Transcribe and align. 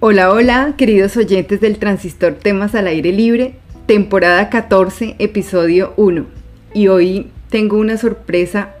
Hola, 0.00 0.30
hola, 0.32 0.74
queridos 0.78 1.16
oyentes 1.16 1.60
del 1.60 1.78
Transistor 1.78 2.34
Temas 2.34 2.76
al 2.76 2.86
Aire 2.86 3.10
Libre, 3.10 3.56
temporada 3.86 4.48
14, 4.48 5.16
episodio 5.18 5.92
1. 5.96 6.24
Y 6.72 6.86
hoy 6.86 7.26
tengo 7.50 7.78
una 7.78 7.96
sorpresa 7.96 8.76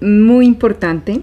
muy 0.00 0.46
importante, 0.46 1.20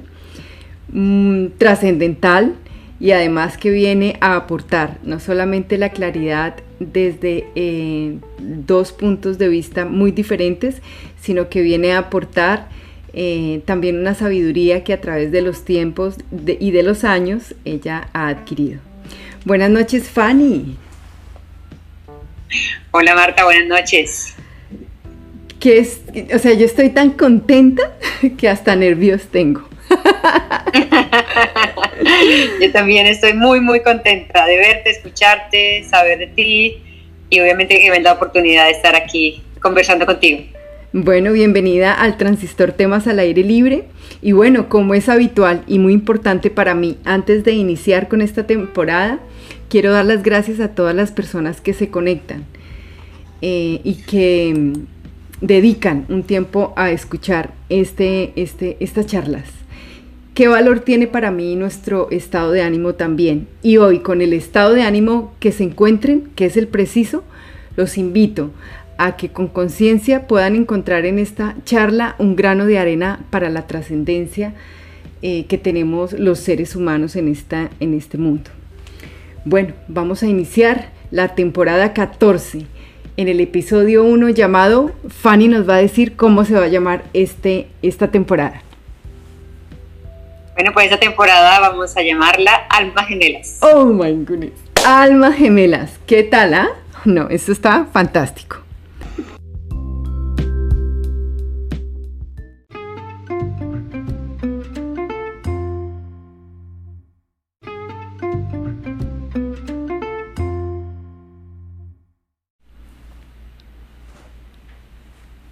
mm, 0.90 1.48
trascendental 1.58 2.54
y 3.00 3.10
además 3.10 3.58
que 3.58 3.72
viene 3.72 4.18
a 4.22 4.36
aportar 4.36 5.00
no 5.02 5.20
solamente 5.20 5.80
la 5.80 5.90
claridad 5.90 6.58
desde 6.80 7.48
eh, 7.56 8.20
dos 8.38 8.92
puntos 8.92 9.40
de 9.40 9.50
vista 9.50 9.86
muy 9.86 10.12
diferentes, 10.12 10.80
sino 11.20 11.50
que 11.50 11.64
viene 11.64 11.94
a 11.94 11.98
aportar 11.98 12.70
eh, 13.14 13.64
también 13.66 13.98
una 13.98 14.14
sabiduría 14.14 14.84
que 14.84 14.94
a 14.94 15.02
través 15.02 15.32
de 15.32 15.42
los 15.42 15.66
tiempos 15.66 16.18
y 16.60 16.70
de 16.70 16.84
los 16.84 17.04
años 17.04 17.56
ella 17.66 18.10
ha 18.14 18.28
adquirido. 18.28 18.93
Buenas 19.46 19.70
noches, 19.70 20.10
Fanny. 20.10 20.78
Hola, 22.92 23.14
Marta, 23.14 23.44
buenas 23.44 23.68
noches. 23.68 24.36
Que 25.60 25.80
es, 25.80 26.00
o 26.34 26.40
sea, 26.40 26.54
yo 26.54 26.66
estoy 26.66 26.92
tan 26.92 27.12
contenta 27.12 27.92
que 28.38 28.48
hasta 28.48 28.78
nervios 28.78 29.28
tengo. 29.28 29.68
yo 32.62 32.72
también 32.72 33.06
estoy 33.06 33.34
muy, 33.34 33.60
muy 33.60 33.82
contenta 33.82 34.46
de 34.46 34.58
verte, 34.58 34.92
escucharte, 34.92 35.84
saber 35.90 36.20
de 36.20 36.28
ti 36.28 36.78
y 37.30 37.40
obviamente 37.42 37.78
que 37.80 37.90
me 37.90 37.98
da 37.98 38.04
la 38.04 38.14
oportunidad 38.14 38.64
de 38.66 38.72
estar 38.72 38.96
aquí 38.96 39.44
conversando 39.60 40.06
contigo. 40.06 40.44
Bueno, 40.94 41.34
bienvenida 41.34 41.94
al 41.94 42.16
Transistor 42.18 42.72
Temas 42.72 43.08
al 43.08 43.20
Aire 43.20 43.44
Libre. 43.44 43.84
Y 44.24 44.32
bueno, 44.32 44.70
como 44.70 44.94
es 44.94 45.10
habitual 45.10 45.66
y 45.68 45.80
muy 45.80 45.92
importante 45.92 46.50
para 46.50 46.76
mí, 46.76 46.98
antes 47.04 47.44
de 47.44 47.52
iniciar 47.52 48.08
con 48.08 48.22
esta 48.22 48.48
temporada, 48.48 49.20
quiero 49.68 49.92
dar 49.92 50.06
las 50.06 50.24
gracias 50.24 50.62
a 50.62 50.70
todas 50.70 50.96
las 50.96 51.12
personas 51.12 51.60
que 51.60 51.74
se 51.74 51.90
conectan 51.90 52.46
eh, 53.42 53.82
y 53.84 53.96
que 53.96 54.54
mm, 54.56 55.46
dedican 55.46 56.06
un 56.08 56.24
tiempo 56.24 56.74
a 56.78 56.92
escuchar 56.92 57.54
este, 57.68 58.32
este, 58.38 58.78
estas 58.80 59.08
charlas. 59.08 59.50
¿Qué 60.34 60.48
valor 60.48 60.80
tiene 60.80 61.08
para 61.08 61.30
mí 61.30 61.58
nuestro 61.58 62.10
estado 62.10 62.54
de 62.54 62.62
ánimo 62.62 62.96
también? 62.96 63.50
Y 63.62 63.76
hoy, 63.76 64.00
con 64.00 64.22
el 64.22 64.32
estado 64.32 64.74
de 64.74 64.84
ánimo 64.84 65.34
que 65.42 65.52
se 65.52 65.66
encuentren, 65.66 66.30
que 66.38 66.46
es 66.46 66.56
el 66.56 66.70
preciso, 66.70 67.26
los 67.76 67.98
invito 67.98 68.52
a 69.04 69.18
que 69.18 69.30
con 69.30 69.50
conciencia 69.50 70.28
puedan 70.28 70.56
encontrar 70.56 71.06
en 71.06 71.20
esta 71.20 71.56
charla 71.66 72.16
un 72.20 72.38
grano 72.38 72.66
de 72.66 72.80
arena 72.80 73.20
para 73.32 73.50
la 73.50 73.68
trascendencia 73.68 74.54
eh, 75.22 75.46
que 75.48 75.58
tenemos 75.58 76.14
los 76.14 76.40
seres 76.40 76.74
humanos 76.74 77.18
en, 77.18 77.28
esta, 77.28 77.70
en 77.82 77.96
este 77.96 78.18
mundo. 78.18 78.50
Bueno, 79.44 79.74
vamos 79.90 80.24
a 80.24 80.28
iniciar 80.28 80.88
la 81.12 81.36
temporada 81.36 81.92
14. 81.92 82.66
En 83.18 83.28
el 83.28 83.42
episodio 83.42 84.06
1 84.06 84.30
llamado, 84.30 84.94
Fanny 85.10 85.50
nos 85.50 85.68
va 85.68 85.76
a 85.76 85.82
decir 85.82 86.16
cómo 86.16 86.46
se 86.46 86.54
va 86.54 86.64
a 86.64 86.70
llamar 86.70 87.04
este, 87.12 87.68
esta 87.82 88.10
temporada. 88.10 88.62
Bueno, 90.56 90.72
pues 90.72 90.86
esta 90.86 91.00
temporada 91.00 91.60
vamos 91.60 91.98
a 91.98 92.02
llamarla 92.02 92.56
Almas 92.70 93.08
Gemelas. 93.08 93.58
Oh 93.62 93.88
my 93.88 94.14
goodness. 94.24 94.54
Almas 94.86 95.36
Gemelas. 95.36 96.00
¿Qué 96.08 96.24
tal, 96.24 96.54
ah? 96.54 96.70
No, 97.04 97.28
esto 97.28 97.52
está 97.52 97.86
fantástico. 97.92 98.63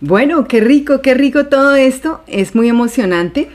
Bueno, 0.03 0.47
qué 0.47 0.61
rico, 0.61 1.03
qué 1.03 1.13
rico 1.13 1.45
todo 1.45 1.75
esto. 1.75 2.23
Es 2.25 2.55
muy 2.55 2.67
emocionante 2.67 3.49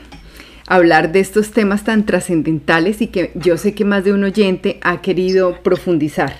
hablar 0.65 1.11
de 1.11 1.19
estos 1.19 1.51
temas 1.51 1.83
tan 1.83 2.05
trascendentales 2.05 3.01
y 3.01 3.07
que 3.07 3.33
yo 3.35 3.57
sé 3.57 3.75
que 3.75 3.83
más 3.83 4.05
de 4.05 4.13
un 4.13 4.23
oyente 4.23 4.79
ha 4.81 5.01
querido 5.01 5.61
profundizar. 5.61 6.37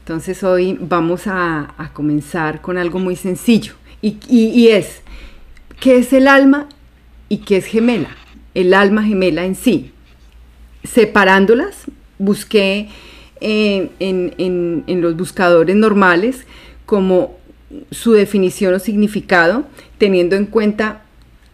Entonces 0.00 0.44
hoy 0.44 0.76
vamos 0.78 1.22
a, 1.24 1.74
comenzar 1.94 2.60
con 2.60 2.76
algo 2.76 2.98
muy 2.98 3.16
sencillo 3.16 3.72
y, 4.02 4.18
y, 4.28 4.68
es, 4.68 5.00
¿qué 5.80 5.96
es 5.96 6.12
el 6.12 6.28
alma 6.28 6.68
y 7.30 7.38
qué 7.38 7.56
es 7.56 7.64
gemela? 7.64 8.10
El 8.52 8.74
alma 8.74 9.02
gemela 9.02 9.46
en 9.46 9.54
sí. 9.54 9.92
Separándolas, 10.84 11.86
busqué 12.18 12.90
en, 13.40 13.92
en, 13.98 14.84
en 14.86 15.00
los 15.00 15.16
buscadores 15.16 15.74
normales 15.74 16.44
como 16.84 17.38
su 17.90 18.12
definición 18.12 18.74
o 18.74 18.78
significado, 18.78 19.64
teniendo 19.98 20.36
en 20.36 20.46
cuenta 20.46 21.02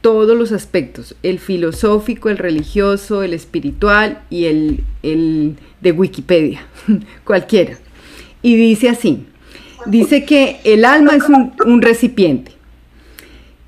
todos 0.05 0.37
los 0.37 0.53
aspectos, 0.53 1.17
el 1.23 1.39
filosófico, 1.39 2.29
el 2.29 2.37
religioso, 2.37 3.23
el 3.23 3.33
espiritual 3.33 4.21
y 4.29 4.45
el, 4.45 5.57
de 5.81 5.93
Wikipedia, 5.93 6.67
cualquiera. 7.25 7.79
Y 8.43 8.55
dice 8.57 8.91
así, 8.91 9.25
dice 9.87 10.27
que 10.27 10.61
el 10.65 10.85
alma 10.85 11.17
es 11.17 11.25
un, 11.65 11.81
recipiente, 11.81 12.53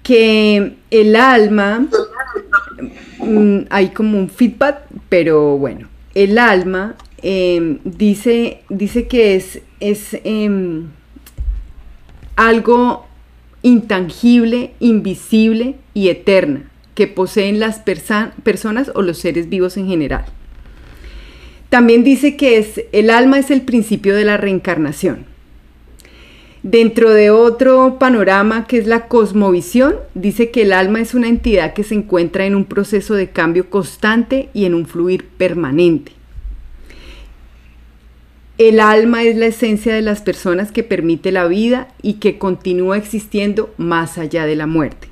que 0.03 0.75
el 0.91 1.17
alma, 1.17 1.87
mm, 3.19 3.61
hay 3.71 3.89
como 3.89 4.19
un 4.19 4.29
feedback, 4.29 4.83
pero 5.09 5.57
bueno, 5.57 5.89
el 6.15 6.37
alma 6.37 6.97
em, 7.23 7.79
dice, 7.83 8.61
dice 8.69 9.09
que 9.09 9.37
es, 9.37 9.63
es 9.81 10.19
em, 10.23 10.89
algo 12.37 13.07
intangible, 13.63 14.75
invisible 14.79 15.75
y 15.95 16.09
eterna 16.09 16.71
que 16.95 17.07
poseen 17.07 17.61
las 17.61 17.81
personas 17.81 18.91
o 18.95 19.03
los 19.03 19.19
seres 19.19 19.49
vivos 19.49 19.77
en 19.77 19.87
general. 19.87 20.25
También 21.69 22.05
dice 22.05 22.37
que 22.37 22.59
es, 22.59 22.83
el 22.93 23.11
alma 23.11 23.39
es 23.39 23.51
el 23.51 23.63
principio 23.63 24.15
de 24.15 24.25
la 24.25 24.37
reencarnación. 24.37 25.27
Dentro 26.63 27.11
de 27.11 27.31
otro 27.31 27.99
panorama 27.99 28.67
que 28.67 28.79
es 28.79 28.87
la 28.87 29.09
cosmovisión, 29.09 29.97
dice 30.15 30.51
que 30.51 30.63
el 30.63 30.73
alma 30.73 31.01
es 31.01 31.15
una 31.15 31.29
entidad 31.29 31.75
que 31.75 31.85
se 31.85 31.95
encuentra 31.95 32.47
en 32.47 32.55
un 32.55 32.65
proceso 32.65 33.15
de 33.15 33.31
cambio 33.31 33.69
constante 33.69 34.49
y 34.55 34.65
en 34.65 34.75
un 34.75 34.87
fluir 34.87 35.27
permanente. 35.37 36.16
El 38.59 38.81
alma 38.81 39.23
es 39.23 39.37
la 39.37 39.47
esencia 39.47 39.95
de 39.95 40.01
las 40.01 40.23
personas 40.23 40.73
que 40.73 40.83
permite 40.83 41.31
la 41.31 41.47
vida 41.47 41.89
y 42.01 42.15
que 42.15 42.39
continúa 42.39 42.97
existiendo 42.97 43.75
más 43.77 44.17
allá 44.17 44.47
de 44.47 44.57
la 44.57 44.67
muerte. 44.67 45.09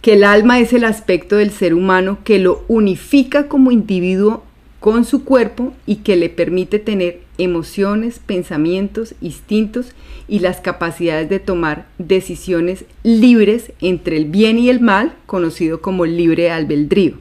Que 0.00 0.12
el 0.12 0.22
alma 0.22 0.60
es 0.60 0.72
el 0.72 0.84
aspecto 0.84 1.36
del 1.36 1.50
ser 1.50 1.74
humano 1.74 2.18
que 2.22 2.38
lo 2.38 2.64
unifica 2.68 3.48
como 3.48 3.72
individuo 3.72 4.44
con 4.78 5.04
su 5.04 5.24
cuerpo 5.24 5.74
y 5.86 5.96
que 5.96 6.14
le 6.14 6.28
permite 6.28 6.78
tener 6.78 7.20
emociones, 7.36 8.20
pensamientos, 8.24 9.16
instintos 9.20 9.88
y 10.28 10.38
las 10.38 10.60
capacidades 10.60 11.28
de 11.28 11.40
tomar 11.40 11.88
decisiones 11.98 12.84
libres 13.02 13.72
entre 13.80 14.18
el 14.18 14.26
bien 14.26 14.60
y 14.60 14.70
el 14.70 14.80
mal, 14.80 15.14
conocido 15.26 15.80
como 15.80 16.06
libre 16.06 16.52
albedrío. 16.52 17.14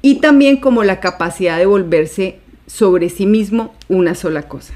Y 0.00 0.20
también 0.20 0.58
como 0.58 0.84
la 0.84 1.00
capacidad 1.00 1.58
de 1.58 1.66
volverse 1.66 2.38
sobre 2.72 3.10
sí 3.10 3.26
mismo 3.26 3.74
una 3.88 4.14
sola 4.14 4.48
cosa. 4.48 4.72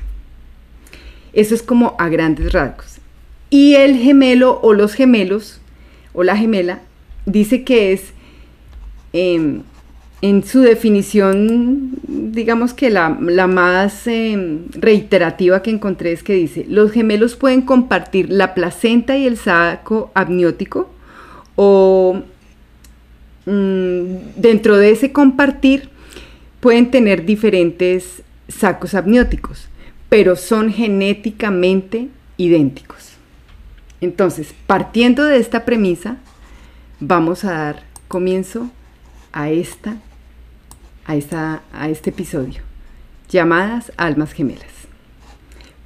Eso 1.33 1.55
es 1.55 1.63
como 1.63 1.97
a 1.99 2.11
grandes 2.11 2.53
rasgos. 2.53 2.99
Y 3.49 3.75
el 3.75 3.97
gemelo 3.97 4.61
o 4.63 4.75
los 4.75 4.93
gemelos 4.93 5.61
o 6.13 6.23
la 6.23 6.37
gemela 6.37 6.81
dice 7.25 7.65
que 7.65 7.93
es 7.93 8.13
em, 9.15 9.63
en 10.21 10.45
su 10.45 10.61
definición, 10.61 11.93
digamos 12.07 12.75
que 12.75 12.91
la, 12.91 13.09
más 13.09 14.07
em, 14.07 14.67
reiterativa 14.73 15.63
que 15.63 15.71
encontré 15.71 16.13
es 16.13 16.23
que 16.23 16.35
dice, 16.35 16.67
los 16.69 16.93
gemelos 16.93 17.35
pueden 17.35 17.63
compartir 17.63 18.31
la 18.31 18.53
placenta 18.53 19.17
y 19.17 19.27
el 19.27 19.39
saco 19.39 20.11
amniótico 20.15 20.91
o 21.55 22.21
mm, 23.47 24.03
dentro 24.37 24.77
de 24.77 24.91
ese 24.91 25.13
compartir 25.13 25.96
pueden 26.67 26.91
tener 26.91 27.25
diferentes 27.25 28.25
sacos 28.49 28.95
amnióticos, 28.95 29.69
pero 30.09 30.35
son 30.35 30.73
genéticamente 30.73 32.09
idénticos. 32.37 33.13
Entonces, 34.01 34.53
partiendo 34.67 35.23
de 35.23 35.39
esta 35.39 35.65
premisa, 35.65 36.17
vamos 36.99 37.45
a 37.45 37.53
dar 37.53 37.83
comienzo 38.09 38.69
a 39.33 39.49
esta 39.49 39.99
a, 41.05 41.15
esta, 41.15 41.63
a 41.73 41.89
este 41.89 42.11
episodio, 42.11 42.63
llamadas 43.29 43.93
almas 43.97 44.33
gemelas. 44.33 44.89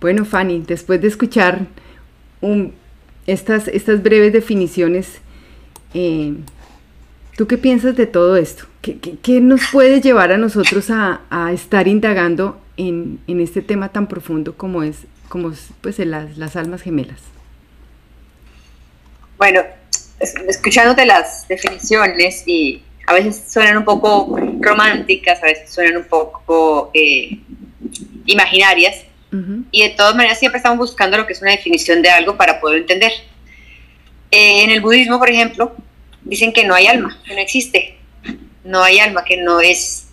Bueno, 0.01 0.25
Fanny, 0.25 0.65
después 0.67 1.03
de 1.03 1.09
escuchar 1.09 1.67
estas, 3.27 3.67
breves 4.03 4.33
definiciones, 4.33 5.19
eh, 5.93 6.37
¿Tú 7.41 7.47
qué 7.47 7.57
piensas 7.57 7.97
de 7.97 8.07
todo 8.07 8.37
esto? 8.37 8.67
¿Qué, 8.83 9.41
nos 9.41 9.63
puede 9.73 10.03
llevar 10.03 10.31
a 10.31 10.37
nosotros 10.37 10.91
a, 10.91 11.51
estar 11.55 11.89
indagando 11.89 12.61
en, 12.77 13.19
este 13.27 13.63
tema 13.63 13.89
tan 13.89 14.09
profundo 14.09 14.59
como 14.59 14.83
es, 14.83 15.07
como 15.31 15.51
pues, 15.81 15.99
las, 16.01 16.37
las 16.37 16.57
almas 16.57 16.83
gemelas? 16.83 17.19
Bueno, 19.39 19.63
escuchándote 20.49 21.07
las 21.07 21.49
definiciones 21.49 22.43
y 22.45 22.83
a 23.07 23.15
veces 23.15 23.43
suenan 23.51 23.79
un 23.79 23.85
poco 23.87 24.39
románticas, 24.61 25.43
a 25.43 25.47
veces 25.47 25.71
suenan 25.73 25.97
un 25.97 26.09
poco 26.11 26.91
eh, 26.93 27.41
imaginarias, 28.27 29.07
y 29.71 29.83
de 29.83 29.95
todas 29.97 30.15
maneras 30.15 30.39
siempre 30.39 30.59
estamos 30.59 30.77
buscando 30.77 31.17
lo 31.17 31.27
que 31.27 31.33
es 31.33 31.41
una 31.41 31.53
definición 31.53 32.03
de 32.03 32.11
algo 32.11 32.37
para 32.37 32.61
poder 32.61 32.81
entender. 32.81 33.13
Eh, 34.31 34.65
en 34.65 34.69
el 34.69 34.83
budismo, 34.83 35.19
por 35.19 35.31
ejemplo, 35.31 35.75
dicen 36.23 36.53
que 36.53 36.65
no 36.65 36.75
hay 36.75 36.87
alma, 36.87 37.21
que 37.25 37.35
no 37.35 37.41
existe, 37.41 37.99
no 38.65 38.83
hay 38.83 38.99
alma, 38.99 39.25
que 39.25 39.37
no 39.37 39.61
es, 39.61 40.09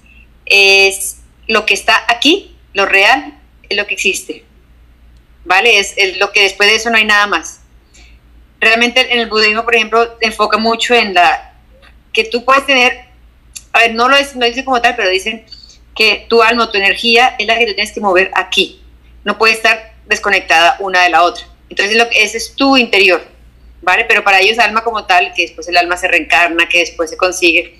es 0.46 1.18
lo 1.48 1.66
que 1.66 1.74
está 1.74 2.04
aquí, 2.08 2.56
lo 2.74 2.86
real, 2.86 3.38
es 3.70 3.78
lo 3.78 3.86
que 3.88 3.94
existe, 3.94 4.46
¿vale? 5.46 5.80
Es, 5.80 5.94
es 5.98 6.18
lo 6.18 6.32
que 6.32 6.44
después 6.44 6.70
de 6.70 6.76
eso 6.76 6.90
no 6.90 6.98
hay 6.98 7.06
nada 7.06 7.28
más 7.28 7.62
realmente 8.60 9.14
en 9.14 9.20
el 9.20 9.30
budismo, 9.30 9.64
por 9.64 9.76
ejemplo, 9.76 10.18
enfoca 10.22 10.58
mucho 10.58 10.94
en 10.94 11.14
la 11.14 11.54
que 12.14 12.24
tú 12.24 12.44
puedes 12.44 12.66
tener, 12.66 13.06
a 13.74 13.80
ver, 13.80 13.94
no 13.94 14.10
lo, 14.10 14.16
es, 14.16 14.36
no 14.36 14.46
dice 14.46 14.66
como 14.66 14.82
tal, 14.82 14.96
pero 14.96 15.10
dicen 15.10 15.46
que 15.96 16.26
tu 16.30 16.42
alma, 16.42 16.72
tu 16.72 16.78
energía 16.78 17.36
es 17.38 17.48
la 17.48 17.58
que 17.58 17.68
tú 17.68 17.74
tienes 17.74 17.94
que 17.94 18.00
mover 18.00 18.32
aquí. 18.36 18.82
No 19.24 19.38
puede 19.38 19.54
estar 19.54 19.94
desconectada 20.06 20.78
una 20.80 21.04
de 21.04 21.10
la 21.10 21.24
otra. 21.24 21.46
Entonces, 21.70 21.98
lo 21.98 22.10
que, 22.10 22.24
ese 22.24 22.38
es 22.38 22.56
tu 22.56 22.78
interior, 22.78 23.26
¿vale? 23.82 24.06
Pero 24.06 24.24
para 24.24 24.40
ellos, 24.40 24.60
alma 24.60 24.84
como 24.84 25.06
tal, 25.06 25.34
que 25.34 25.44
después 25.44 25.68
el 25.68 25.78
alma 25.78 25.98
se 25.98 26.08
reencarna, 26.08 26.68
que 26.68 26.80
después 26.80 27.10
se 27.10 27.18
consigue. 27.18 27.80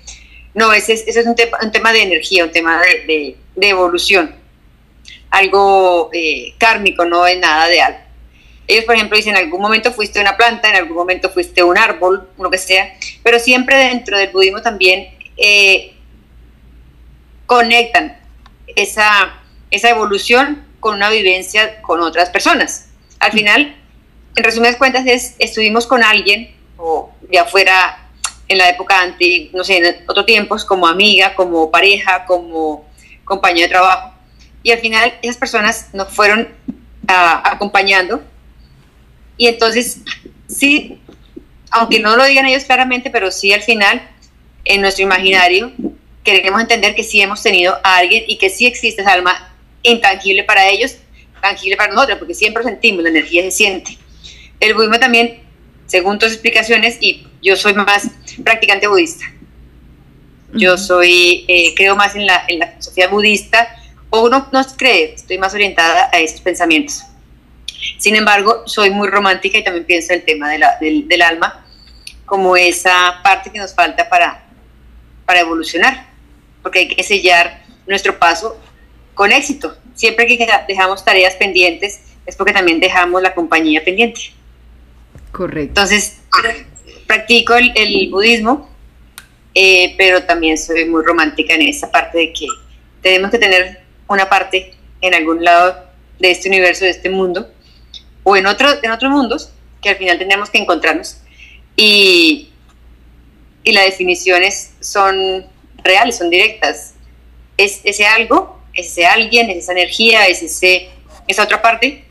No, 0.54 0.72
ese 0.72 0.94
es, 0.94 1.06
ese 1.06 1.20
es 1.20 1.26
un, 1.26 1.34
tema 1.34 1.92
de 1.92 2.02
energía, 2.02 2.44
un 2.44 2.52
tema 2.52 2.80
de, 2.80 3.36
de, 3.54 3.68
evolución. 3.68 4.34
Algo 5.30 6.10
eh, 6.12 6.54
kármico, 6.58 7.04
no 7.04 7.26
es 7.26 7.38
nada 7.38 7.68
de 7.68 7.80
alma. 7.80 8.00
Ellos, 8.66 8.84
por 8.84 8.94
ejemplo, 8.94 9.16
dicen, 9.16 9.34
en 9.34 9.44
algún 9.44 9.60
momento 9.60 9.92
fuiste 9.92 10.20
una 10.20 10.36
planta, 10.36 10.68
en 10.68 10.76
algún 10.76 10.96
momento 10.96 11.30
fuiste 11.30 11.62
un 11.62 11.78
árbol, 11.78 12.28
lo 12.38 12.50
que 12.50 12.58
sea, 12.58 12.94
pero 13.22 13.38
siempre 13.38 13.76
dentro 13.76 14.18
del 14.18 14.30
budismo 14.30 14.60
también 14.60 15.08
eh, 15.38 15.94
conectan 17.46 18.18
esa, 18.76 19.40
esa 19.70 19.90
evolución 19.90 20.66
con 20.80 20.96
una 20.96 21.08
vivencia 21.08 21.80
con 21.80 22.00
otras 22.00 22.28
personas. 22.28 22.90
Al 23.20 23.32
final, 23.32 23.74
en 24.36 24.44
resumidas 24.44 24.76
cuentas, 24.76 25.04
es, 25.06 25.34
estuvimos 25.38 25.86
con 25.86 26.02
alguien, 26.02 26.54
o 26.76 27.12
ya 27.30 27.44
fuera 27.44 28.08
en 28.46 28.58
la 28.58 28.68
época 28.68 29.00
antes, 29.00 29.52
no 29.52 29.64
sé, 29.64 29.78
en 29.78 29.96
otros 30.06 30.26
tiempos, 30.26 30.64
como 30.64 30.86
amiga, 30.86 31.34
como 31.34 31.70
pareja, 31.70 32.24
como 32.24 32.88
compañero 33.24 33.66
de 33.66 33.70
trabajo, 33.70 34.14
y 34.62 34.70
al 34.70 34.78
final 34.78 35.18
esas 35.22 35.36
personas 35.36 35.88
nos 35.92 36.08
fueron 36.08 36.48
acompañando 37.06 38.22
y 39.38 39.46
entonces, 39.46 40.00
sí, 40.48 40.98
aunque 41.70 42.00
no 42.00 42.16
lo 42.16 42.24
digan 42.24 42.44
ellos 42.44 42.64
claramente, 42.64 43.08
pero 43.08 43.30
sí 43.30 43.52
al 43.52 43.62
final, 43.62 44.02
en 44.64 44.80
nuestro 44.80 45.04
imaginario, 45.04 45.72
queremos 46.24 46.60
entender 46.60 46.94
que 46.94 47.04
sí 47.04 47.20
hemos 47.22 47.42
tenido 47.42 47.78
a 47.84 47.96
alguien 47.96 48.24
y 48.26 48.36
que 48.36 48.50
sí 48.50 48.66
existe 48.66 49.00
esa 49.00 49.12
alma 49.12 49.54
intangible 49.82 50.42
para 50.42 50.68
ellos, 50.68 50.96
tangible 51.40 51.76
para 51.76 51.94
nosotros, 51.94 52.18
porque 52.18 52.34
siempre 52.34 52.64
sentimos, 52.64 53.04
la 53.04 53.10
energía 53.10 53.42
se 53.44 53.52
siente. 53.52 53.96
El 54.60 54.74
budismo 54.74 54.98
también, 54.98 55.40
según 55.86 56.18
tus 56.18 56.32
explicaciones, 56.32 56.98
y 57.00 57.26
yo 57.42 57.56
soy 57.56 57.74
más 57.74 58.10
practicante 58.44 58.88
budista. 58.88 59.24
Yo 60.54 60.78
soy, 60.78 61.44
eh, 61.46 61.74
creo 61.74 61.94
más 61.94 62.14
en 62.16 62.26
la, 62.26 62.44
en 62.48 62.58
la 62.58 62.68
filosofía 62.68 63.08
budista, 63.08 63.68
o 64.10 64.28
no, 64.28 64.48
no 64.52 64.64
cree, 64.76 65.14
estoy 65.14 65.38
más 65.38 65.54
orientada 65.54 66.10
a 66.12 66.18
esos 66.18 66.40
pensamientos. 66.40 67.02
Sin 67.98 68.16
embargo, 68.16 68.62
soy 68.66 68.90
muy 68.90 69.08
romántica 69.08 69.58
y 69.58 69.64
también 69.64 69.84
pienso 69.84 70.12
el 70.12 70.24
tema 70.24 70.50
del, 70.50 71.22
alma 71.22 71.64
como 72.24 72.56
esa 72.56 73.20
parte 73.22 73.50
que 73.50 73.58
nos 73.58 73.74
falta 73.74 74.08
para, 74.08 74.44
para 75.24 75.40
evolucionar, 75.40 76.06
porque 76.62 76.80
hay 76.80 76.88
que 76.88 77.02
sellar 77.02 77.62
nuestro 77.86 78.18
paso 78.18 78.58
con 79.14 79.32
éxito. 79.32 79.76
Siempre 79.94 80.26
que 80.26 80.46
dejamos 80.68 81.04
tareas 81.04 81.34
pendientes 81.34 82.00
es 82.26 82.36
porque 82.36 82.52
también 82.52 82.80
dejamos 82.80 83.22
la 83.22 83.34
compañía 83.34 83.82
pendiente. 83.82 84.32
Correcto. 85.32 85.80
Entonces, 85.80 86.18
practico 87.06 87.54
el, 87.54 88.08
budismo, 88.10 88.68
eh, 89.54 89.94
pero 89.96 90.24
también 90.24 90.58
soy 90.58 90.84
muy 90.84 91.02
romántica 91.04 91.54
en 91.54 91.62
esa 91.62 91.90
parte 91.90 92.18
de 92.18 92.32
que 92.32 92.46
tenemos 93.02 93.30
que 93.30 93.38
tener 93.38 93.80
una 94.08 94.28
parte 94.28 94.74
en 95.00 95.14
algún 95.14 95.44
lado 95.44 95.86
de 96.18 96.30
este 96.30 96.48
universo, 96.48 96.84
de 96.84 96.90
este 96.90 97.10
mundo, 97.10 97.50
o 98.24 98.36
en, 98.36 98.46
otro, 98.46 98.68
en 98.82 98.90
otros 98.90 99.10
mundos 99.10 99.52
que 99.80 99.90
al 99.90 99.96
final 99.96 100.18
tenemos 100.18 100.50
que 100.50 100.58
encontrarnos. 100.58 101.18
Y, 101.76 102.50
y 103.62 103.72
las 103.72 103.84
definiciones 103.84 104.72
son 104.80 105.46
reales, 105.82 106.16
son 106.18 106.30
directas. 106.30 106.94
Es 107.56 107.80
ese 107.84 108.06
algo, 108.06 108.60
es 108.74 108.86
ese 108.88 109.06
alguien, 109.06 109.50
es 109.50 109.58
esa 109.58 109.72
energía, 109.72 110.26
es 110.26 110.42
ese, 110.42 110.88
esa 111.26 111.44
otra 111.44 111.62
parte 111.62 112.07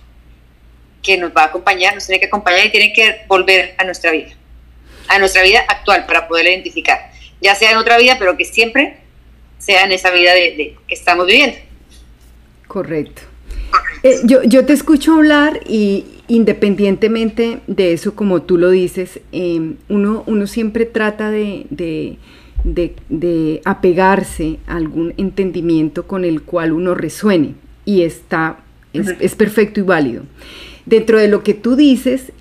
que 1.01 1.17
nos 1.17 1.31
va 1.31 1.43
a 1.43 1.45
acompañar, 1.45 1.93
nos 1.93 2.05
tiene 2.05 2.19
que 2.19 2.27
acompañar 2.27 2.65
y 2.65 2.71
tiene 2.71 2.93
que 2.93 3.21
volver 3.27 3.75
a 3.77 3.83
nuestra 3.83 4.11
vida, 4.11 4.29
a 5.07 5.19
nuestra 5.19 5.43
vida 5.43 5.63
actual 5.67 6.05
para 6.05 6.27
poder 6.27 6.47
identificar, 6.47 7.11
ya 7.41 7.55
sea 7.55 7.71
en 7.71 7.77
otra 7.77 7.97
vida, 7.97 8.17
pero 8.19 8.37
que 8.37 8.45
siempre 8.45 8.97
sea 9.57 9.83
en 9.83 9.91
esa 9.91 10.11
vida 10.11 10.33
de 10.33 10.75
que 10.87 10.93
estamos 10.93 11.25
viviendo. 11.25 11.57
Correcto. 12.67 13.21
Eh, 14.03 14.19
yo, 14.23 14.43
yo, 14.43 14.65
te 14.65 14.73
escucho 14.73 15.13
hablar 15.13 15.59
y 15.67 16.05
independientemente 16.27 17.59
de 17.67 17.93
eso, 17.93 18.15
como 18.15 18.41
tú 18.43 18.57
lo 18.57 18.69
dices, 18.69 19.19
em, 19.31 19.75
uno, 19.89 20.23
uno, 20.27 20.47
siempre 20.47 20.85
trata 20.85 21.31
de, 21.31 21.65
de, 21.69 23.61
apegarse 23.65 24.59
a 24.67 24.75
algún 24.75 25.13
entendimiento 25.17 26.05
con 26.05 26.25
el 26.25 26.43
cual 26.43 26.73
uno 26.73 26.93
resuene 26.93 27.55
y 27.85 28.03
está, 28.03 28.59
es, 28.93 29.15
es 29.19 29.35
perfecto 29.35 29.79
y 29.79 29.83
válido. 29.83 30.23
Dentro 30.87 31.19
de 31.19 31.27
lo 31.27 31.43
que 31.43 31.53
tú 31.53 31.75
dices, 31.75 32.31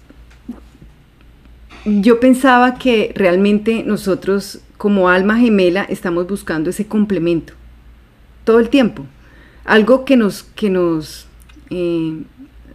yo 1.84 2.18
pensaba 2.20 2.78
que 2.78 3.12
realmente 3.14 3.82
nosotros 3.84 4.60
como 4.78 5.08
alma 5.08 5.36
gemela 5.36 5.82
estamos 5.82 6.26
buscando 6.26 6.70
ese 6.70 6.86
complemento 6.86 7.52
todo 8.44 8.60
el 8.60 8.70
tiempo. 8.70 9.04
Algo 9.64 10.04
que 10.04 10.16
nos, 10.16 10.44
que 10.44 10.70
nos 10.70 11.26
eh, 11.70 12.22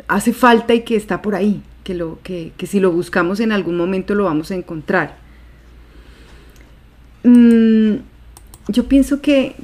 hace 0.07 0.33
falta 0.33 0.73
y 0.73 0.81
que 0.81 0.97
está 0.97 1.21
por 1.21 1.33
ahí, 1.33 1.63
que, 1.85 1.93
lo, 1.93 2.19
que, 2.21 2.51
si 2.65 2.81
lo 2.81 2.91
buscamos 2.91 3.39
en 3.39 3.53
algún 3.53 3.77
momento 3.77 4.13
lo 4.13 4.25
vamos 4.25 4.51
a 4.51 4.55
encontrar. 4.55 5.17
Mm, 7.23 7.95
yo 8.67 8.85
pienso 8.89 9.21
que, 9.21 9.55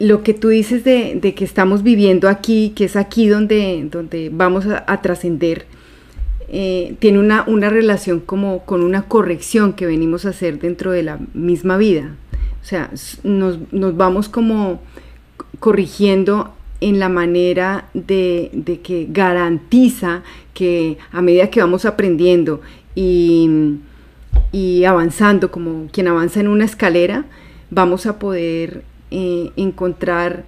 lo 0.00 0.22
que 0.22 0.34
tú 0.34 0.48
dices 0.48 0.82
de, 0.82 1.20
que 1.36 1.44
estamos 1.44 1.82
viviendo 1.82 2.28
aquí, 2.28 2.72
que 2.74 2.86
es 2.86 2.96
aquí 2.96 3.28
donde, 3.28 4.30
vamos 4.32 4.66
a, 4.66 5.02
trascender, 5.02 5.66
eh, 6.48 6.96
tiene 6.98 7.18
una, 7.18 7.44
relación 7.68 8.18
como 8.18 8.64
con 8.64 8.82
una 8.82 9.02
corrección 9.02 9.74
que 9.74 9.86
venimos 9.86 10.24
a 10.24 10.30
hacer 10.30 10.58
dentro 10.58 10.90
de 10.90 11.02
la 11.02 11.20
misma 11.34 11.76
vida. 11.76 12.16
O 12.62 12.64
sea, 12.64 12.90
nos 13.22 13.96
vamos 13.96 14.28
como 14.30 14.80
corrigiendo 15.60 16.54
en 16.80 16.98
la 16.98 17.10
manera 17.10 17.90
de, 17.92 18.80
que 18.82 19.06
garantiza 19.10 20.22
que 20.54 20.96
a 21.12 21.20
medida 21.20 21.50
que 21.50 21.60
vamos 21.60 21.84
aprendiendo 21.84 22.62
y, 22.94 23.68
avanzando, 24.86 25.50
como 25.50 25.88
quien 25.92 26.08
avanza 26.08 26.40
en 26.40 26.48
una 26.48 26.64
escalera, 26.64 27.26
vamos 27.70 28.06
a 28.06 28.18
poder 28.18 28.82
encontrar 29.10 30.44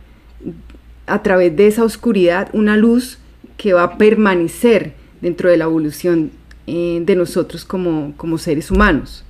a 1.06 1.22
través 1.22 1.56
de 1.56 1.66
esa 1.66 1.84
oscuridad 1.84 2.48
una 2.52 2.76
luz 2.76 3.18
que 3.56 3.72
va 3.72 3.82
a 3.82 3.98
permanecer 3.98 4.92
dentro 5.20 5.50
de 5.50 5.56
la 5.56 5.64
evolución 5.64 6.32
eh, 6.66 7.00
de 7.02 7.16
nosotros 7.16 7.64
como, 7.64 8.38
seres 8.38 8.70
humanos. 8.70 9.24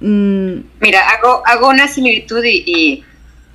Mm. 0.00 0.60
Mira, 0.80 1.08
hago, 1.08 1.42
hago 1.46 1.68
una 1.68 1.88
similitud 1.88 2.44
y 2.44 3.04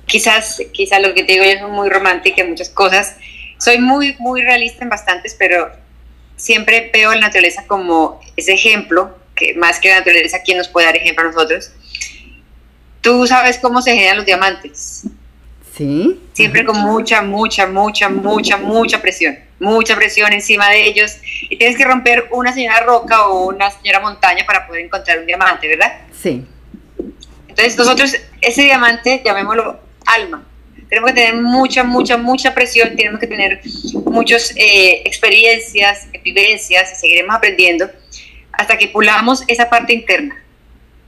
quizás, 0.06 0.62
quizás 0.72 1.02
lo 1.02 1.14
que 1.14 1.24
te 1.24 1.32
digo 1.32 1.44
yo 1.44 1.50
es 1.50 1.62
muy 1.62 1.88
romántica 1.88 2.42
en 2.42 2.50
muchas 2.50 2.68
cosas. 2.68 3.16
Soy 3.58 3.78
muy, 3.78 4.16
muy 4.18 4.42
realista 4.42 4.84
en 4.84 4.90
bastantes, 4.90 5.34
pero 5.38 5.70
siempre 6.36 6.90
veo 6.92 7.12
la 7.14 7.20
naturaleza 7.20 7.64
como 7.66 8.20
ese 8.36 8.54
ejemplo, 8.54 9.16
que 9.34 9.54
más 9.54 9.80
que 9.80 9.88
la 9.88 9.98
naturaleza, 9.98 10.42
¿quién 10.44 10.58
nos 10.58 10.68
puede 10.68 10.86
dar 10.86 10.96
ejemplo 10.96 11.24
a 11.24 11.32
nosotros? 11.32 11.72
Tú 13.04 13.26
sabes 13.26 13.58
cómo 13.58 13.82
se 13.82 13.92
generan 13.94 14.16
los 14.16 14.24
diamantes. 14.24 15.02
Sí. 15.76 16.18
Siempre 16.32 16.64
con 16.64 16.78
mucha, 16.78 17.20
mucha, 17.20 17.66
mucha, 17.66 18.08
mucha, 18.08 18.56
mucha 18.56 19.02
presión. 19.02 19.38
mucha 19.60 19.94
presión 19.94 20.32
encima 20.32 20.70
de 20.70 20.86
ellos 20.86 21.18
y 21.50 21.58
tienes 21.58 21.76
que 21.76 21.84
romper 21.84 22.28
una 22.30 22.54
señora 22.54 22.80
roca 22.80 23.26
o 23.26 23.48
una 23.48 23.70
señora 23.70 24.00
montaña 24.00 24.46
para 24.46 24.66
poder 24.66 24.86
encontrar 24.86 25.18
un 25.18 25.26
diamante, 25.26 25.68
¿verdad? 25.68 26.00
Sí. 26.18 26.46
Entonces 27.46 27.76
nosotros 27.76 28.16
ese 28.40 28.62
diamante, 28.62 29.20
llamémoslo 29.22 29.80
alma, 30.06 30.42
tenemos 30.88 31.10
que 31.10 31.14
tener 31.16 31.42
mucha, 31.42 31.84
mucha, 31.84 32.16
mucha 32.16 32.54
presión, 32.54 32.96
tenemos 32.96 33.20
que 33.20 33.26
tener 33.26 33.60
muchas 34.06 34.54
eh, 34.56 35.02
experiencias, 35.04 36.08
vivencias 36.24 36.90
y 36.92 36.96
seguiremos 36.96 37.36
aprendiendo 37.36 37.90
hasta 38.52 38.78
que 38.78 38.88
pulamos 38.88 39.44
esa 39.46 39.68
parte 39.68 39.92
interna, 39.92 40.42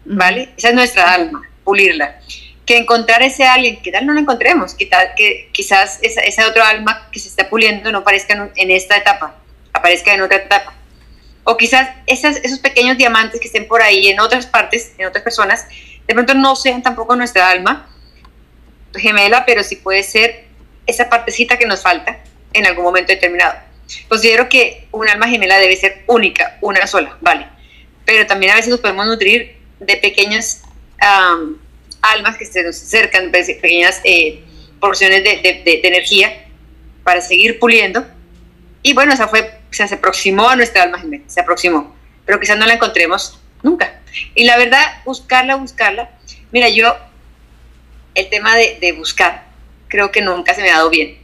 ¿vale? 0.04 0.50
Esa 0.58 0.68
es 0.68 0.74
nuestra 0.74 1.14
alma, 1.14 1.42
pulirla. 1.66 2.18
Que 2.64 2.78
encontrar 2.78 3.22
ese 3.22 3.44
alguien, 3.44 3.82
que 3.82 3.92
tal 3.92 4.06
no 4.06 4.14
lo 4.14 4.20
encontremos, 4.20 4.74
que, 4.74 4.86
tal, 4.86 5.14
que 5.14 5.50
quizás 5.52 5.98
esa, 6.00 6.22
esa 6.22 6.48
otra 6.48 6.68
alma 6.68 7.08
que 7.12 7.20
se 7.20 7.28
está 7.28 7.50
puliendo 7.50 7.92
no 7.92 7.98
aparezca 7.98 8.50
en 8.56 8.70
esta 8.70 8.96
etapa, 8.96 9.36
aparezca 9.74 10.14
en 10.14 10.22
otra 10.22 10.38
etapa. 10.38 10.72
O 11.44 11.56
quizás 11.56 11.90
esas, 12.06 12.38
esos 12.38 12.58
pequeños 12.58 12.96
diamantes 12.96 13.40
que 13.40 13.46
estén 13.46 13.68
por 13.68 13.82
ahí 13.82 14.08
en 14.08 14.18
otras 14.18 14.46
partes, 14.46 14.94
en 14.98 15.06
otras 15.06 15.22
personas, 15.22 15.66
de 16.06 16.14
pronto 16.14 16.34
no 16.34 16.56
sean 16.56 16.82
tampoco 16.82 17.14
nuestra 17.14 17.50
alma 17.50 17.88
gemela, 18.94 19.44
pero 19.44 19.62
sí 19.62 19.76
puede 19.76 20.02
ser 20.02 20.46
esa 20.86 21.08
partecita 21.08 21.58
que 21.58 21.66
nos 21.66 21.82
falta 21.82 22.18
en 22.52 22.66
algún 22.66 22.84
momento 22.84 23.12
determinado. 23.12 23.58
Considero 24.08 24.48
que 24.48 24.88
un 24.90 25.08
alma 25.08 25.28
gemela 25.28 25.58
debe 25.58 25.76
ser 25.76 26.02
única, 26.06 26.58
una 26.60 26.86
sola, 26.86 27.16
¿vale? 27.20 27.46
Pero 28.04 28.26
también 28.26 28.52
a 28.52 28.56
veces 28.56 28.70
nos 28.70 28.80
podemos 28.80 29.06
nutrir 29.06 29.56
de 29.78 29.96
pequeñas 29.96 30.62
almas 30.98 32.36
que 32.36 32.44
se 32.44 32.62
nos 32.62 32.76
acercan, 32.82 33.30
pequeñas 33.30 34.00
eh, 34.04 34.42
porciones 34.80 35.24
de, 35.24 35.80
energía 35.84 36.46
para 37.04 37.20
seguir 37.20 37.58
puliendo. 37.58 38.06
Y 38.82 38.94
bueno, 38.94 39.12
esa 39.12 39.28
fue, 39.28 39.58
se 39.70 39.82
aproximó 39.84 40.48
a 40.48 40.56
nuestra 40.56 40.82
alma 40.84 41.02
se 41.26 41.40
aproximó, 41.40 41.94
pero 42.24 42.38
quizás 42.38 42.58
no 42.58 42.66
la 42.66 42.74
encontremos 42.74 43.40
nunca. 43.62 44.00
Y 44.34 44.44
la 44.44 44.56
verdad, 44.56 45.02
buscarla, 45.04 45.56
buscarla. 45.56 46.10
Mira, 46.52 46.68
yo, 46.68 46.96
el 48.14 48.28
tema 48.28 48.54
de, 48.56 48.92
buscar, 48.96 49.46
creo 49.88 50.10
que 50.10 50.22
nunca 50.22 50.54
se 50.54 50.62
me 50.62 50.70
ha 50.70 50.76
dado 50.76 50.90
bien. 50.90 51.18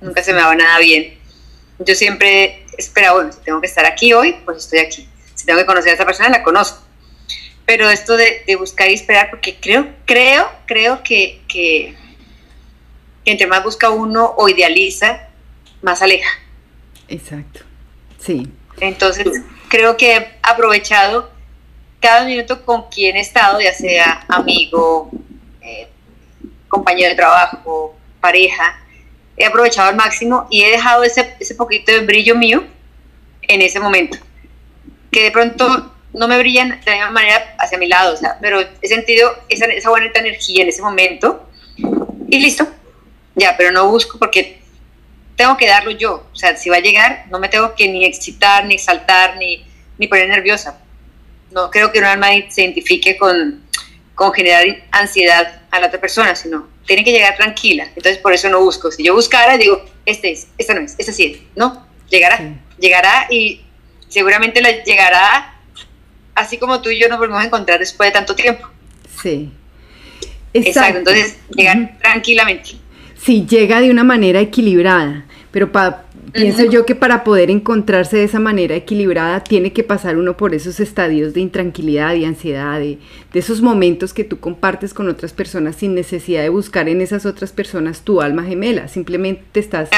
Nunca 0.00 0.22
se 0.22 0.32
me 0.32 0.40
ha 0.40 0.44
dado 0.44 0.54
nada 0.54 0.78
bien 0.78 1.18
yo 1.78 1.94
siempre 1.94 2.64
espero, 2.76 3.14
bueno, 3.14 3.32
si 3.32 3.40
tengo 3.40 3.60
que 3.60 3.66
estar 3.66 3.84
aquí 3.86 4.12
hoy, 4.12 4.36
pues 4.44 4.58
estoy 4.58 4.80
aquí. 4.80 5.08
Si 5.34 5.46
tengo 5.46 5.58
que 5.58 5.66
conocer 5.66 5.92
a 5.92 5.94
esa 5.94 6.04
persona, 6.04 6.28
la 6.28 6.42
conozco. 6.42 6.82
Pero 7.68 7.90
esto 7.90 8.16
de, 8.16 8.46
buscar 8.56 8.88
y 8.88 8.94
esperar, 8.94 9.28
porque 9.28 9.54
creo, 9.60 9.86
creo, 10.06 10.50
creo 10.64 11.02
que, 11.02 11.42
que, 11.46 11.94
entre 13.26 13.46
más 13.46 13.62
busca 13.62 13.90
uno 13.90 14.32
o 14.38 14.48
idealiza, 14.48 15.28
más 15.82 16.00
aleja. 16.00 16.30
Exacto. 17.08 17.60
Sí. 18.18 18.48
Entonces, 18.80 19.42
creo 19.68 19.98
que 19.98 20.16
he 20.16 20.34
aprovechado 20.42 21.30
cada 22.00 22.24
minuto 22.24 22.64
con 22.64 22.88
quien 22.88 23.16
he 23.16 23.20
estado, 23.20 23.60
ya 23.60 23.74
sea 23.74 24.24
amigo, 24.28 25.10
eh, 25.60 25.88
compañero 26.70 27.10
de 27.10 27.16
trabajo, 27.16 27.98
pareja, 28.22 28.80
he 29.36 29.44
aprovechado 29.44 29.90
al 29.90 29.96
máximo 29.96 30.46
y 30.48 30.62
he 30.62 30.70
dejado 30.70 31.04
ese, 31.04 31.36
ese 31.38 31.54
poquito 31.54 31.92
de 31.92 32.00
brillo 32.00 32.34
mío 32.34 32.64
en 33.42 33.60
ese 33.60 33.78
momento. 33.78 34.16
Que 35.10 35.24
de 35.24 35.30
pronto 35.32 35.92
no 36.18 36.26
me 36.26 36.36
brillan 36.38 36.80
de 36.84 36.90
la 36.90 36.96
misma 36.96 37.10
manera 37.12 37.54
hacia 37.58 37.78
mi 37.78 37.86
lado, 37.86 38.14
o 38.14 38.16
sea, 38.16 38.38
pero 38.40 38.60
he 38.60 38.88
sentido 38.88 39.32
esa, 39.48 39.66
esa 39.66 39.88
buena 39.88 40.10
energía 40.14 40.62
en 40.62 40.68
ese 40.68 40.82
momento 40.82 41.48
y 42.28 42.40
listo. 42.40 42.66
Ya, 43.36 43.56
pero 43.56 43.70
no 43.70 43.88
busco 43.88 44.18
porque 44.18 44.58
tengo 45.36 45.56
que 45.56 45.68
darlo 45.68 45.92
yo. 45.92 46.26
O 46.32 46.36
sea, 46.36 46.56
si 46.56 46.68
va 46.68 46.76
a 46.76 46.80
llegar, 46.80 47.26
no 47.30 47.38
me 47.38 47.48
tengo 47.48 47.74
que 47.76 47.86
ni 47.88 48.04
excitar, 48.04 48.64
ni 48.64 48.74
exaltar, 48.74 49.36
ni, 49.36 49.64
ni 49.96 50.08
poner 50.08 50.28
nerviosa. 50.28 50.80
No 51.52 51.70
creo 51.70 51.92
que 51.92 52.00
un 52.00 52.04
alma 52.04 52.28
se 52.48 52.62
identifique 52.62 53.16
con, 53.16 53.62
con 54.16 54.32
generar 54.32 54.64
ansiedad 54.90 55.62
a 55.70 55.78
la 55.78 55.86
otra 55.86 56.00
persona, 56.00 56.34
sino 56.34 56.68
tiene 56.84 57.04
que 57.04 57.12
llegar 57.12 57.36
tranquila. 57.36 57.84
Entonces 57.84 58.18
por 58.18 58.32
eso 58.32 58.48
no 58.48 58.60
busco. 58.60 58.90
Si 58.90 59.04
yo 59.04 59.14
buscara, 59.14 59.56
digo, 59.56 59.84
este 60.04 60.32
es, 60.32 60.48
esta 60.58 60.74
no 60.74 60.80
es, 60.80 60.96
esta 60.98 61.12
sí 61.12 61.24
es. 61.26 61.38
No, 61.54 61.86
llegará, 62.10 62.40
llegará 62.80 63.28
y 63.30 63.64
seguramente 64.08 64.60
la 64.60 64.82
llegará 64.82 65.57
así 66.38 66.58
como 66.58 66.80
tú 66.80 66.90
y 66.90 67.00
yo 67.00 67.08
nos 67.08 67.18
volvemos 67.18 67.42
a 67.42 67.46
encontrar 67.46 67.78
después 67.78 68.08
de 68.08 68.14
tanto 68.14 68.34
tiempo. 68.34 68.68
Sí. 69.20 69.50
Exacto, 70.52 70.98
entonces 70.98 71.36
llegar 71.54 71.98
tranquilamente. 72.00 72.70
Sí, 73.20 73.46
llega 73.48 73.80
de 73.80 73.90
una 73.90 74.04
manera 74.04 74.40
equilibrada, 74.40 75.24
pero 75.50 75.70
para 75.70 76.08
Pienso 76.32 76.64
yo 76.64 76.84
que 76.84 76.94
para 76.94 77.24
poder 77.24 77.50
encontrarse 77.50 78.16
de 78.16 78.24
esa 78.24 78.40
manera 78.40 78.74
equilibrada 78.74 79.42
tiene 79.42 79.72
que 79.72 79.82
pasar 79.82 80.16
uno 80.16 80.36
por 80.36 80.54
esos 80.54 80.80
estadios 80.80 81.32
de 81.32 81.40
intranquilidad 81.40 82.14
y 82.14 82.24
ansiedad, 82.24 82.78
de, 82.78 82.98
esos 83.32 83.62
momentos 83.62 84.12
que 84.12 84.24
tú 84.24 84.38
compartes 84.40 84.92
con 84.92 85.08
otras 85.08 85.32
personas 85.32 85.76
sin 85.76 85.94
necesidad 85.94 86.42
de 86.42 86.48
buscar 86.48 86.88
en 86.88 87.00
esas 87.00 87.24
otras 87.24 87.52
personas 87.52 88.02
tu 88.02 88.20
alma 88.20 88.44
gemela. 88.44 88.88
Simplemente 88.88 89.42
te 89.52 89.60
estás, 89.60 89.90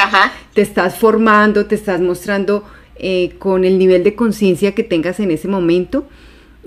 te 0.55 0.63
estás 0.63 0.97
formando, 0.97 1.67
te 1.67 1.75
estás 1.75 2.01
mostrando 2.01 2.65
eh, 2.97 3.33
con 3.39 3.65
el 3.65 3.79
nivel 3.79 4.05
de 4.05 4.15
conciencia 4.15 4.75
que 4.75 4.85
tengas 4.85 5.21
en 5.21 5.31
ese 5.31 5.49
momento 5.49 6.07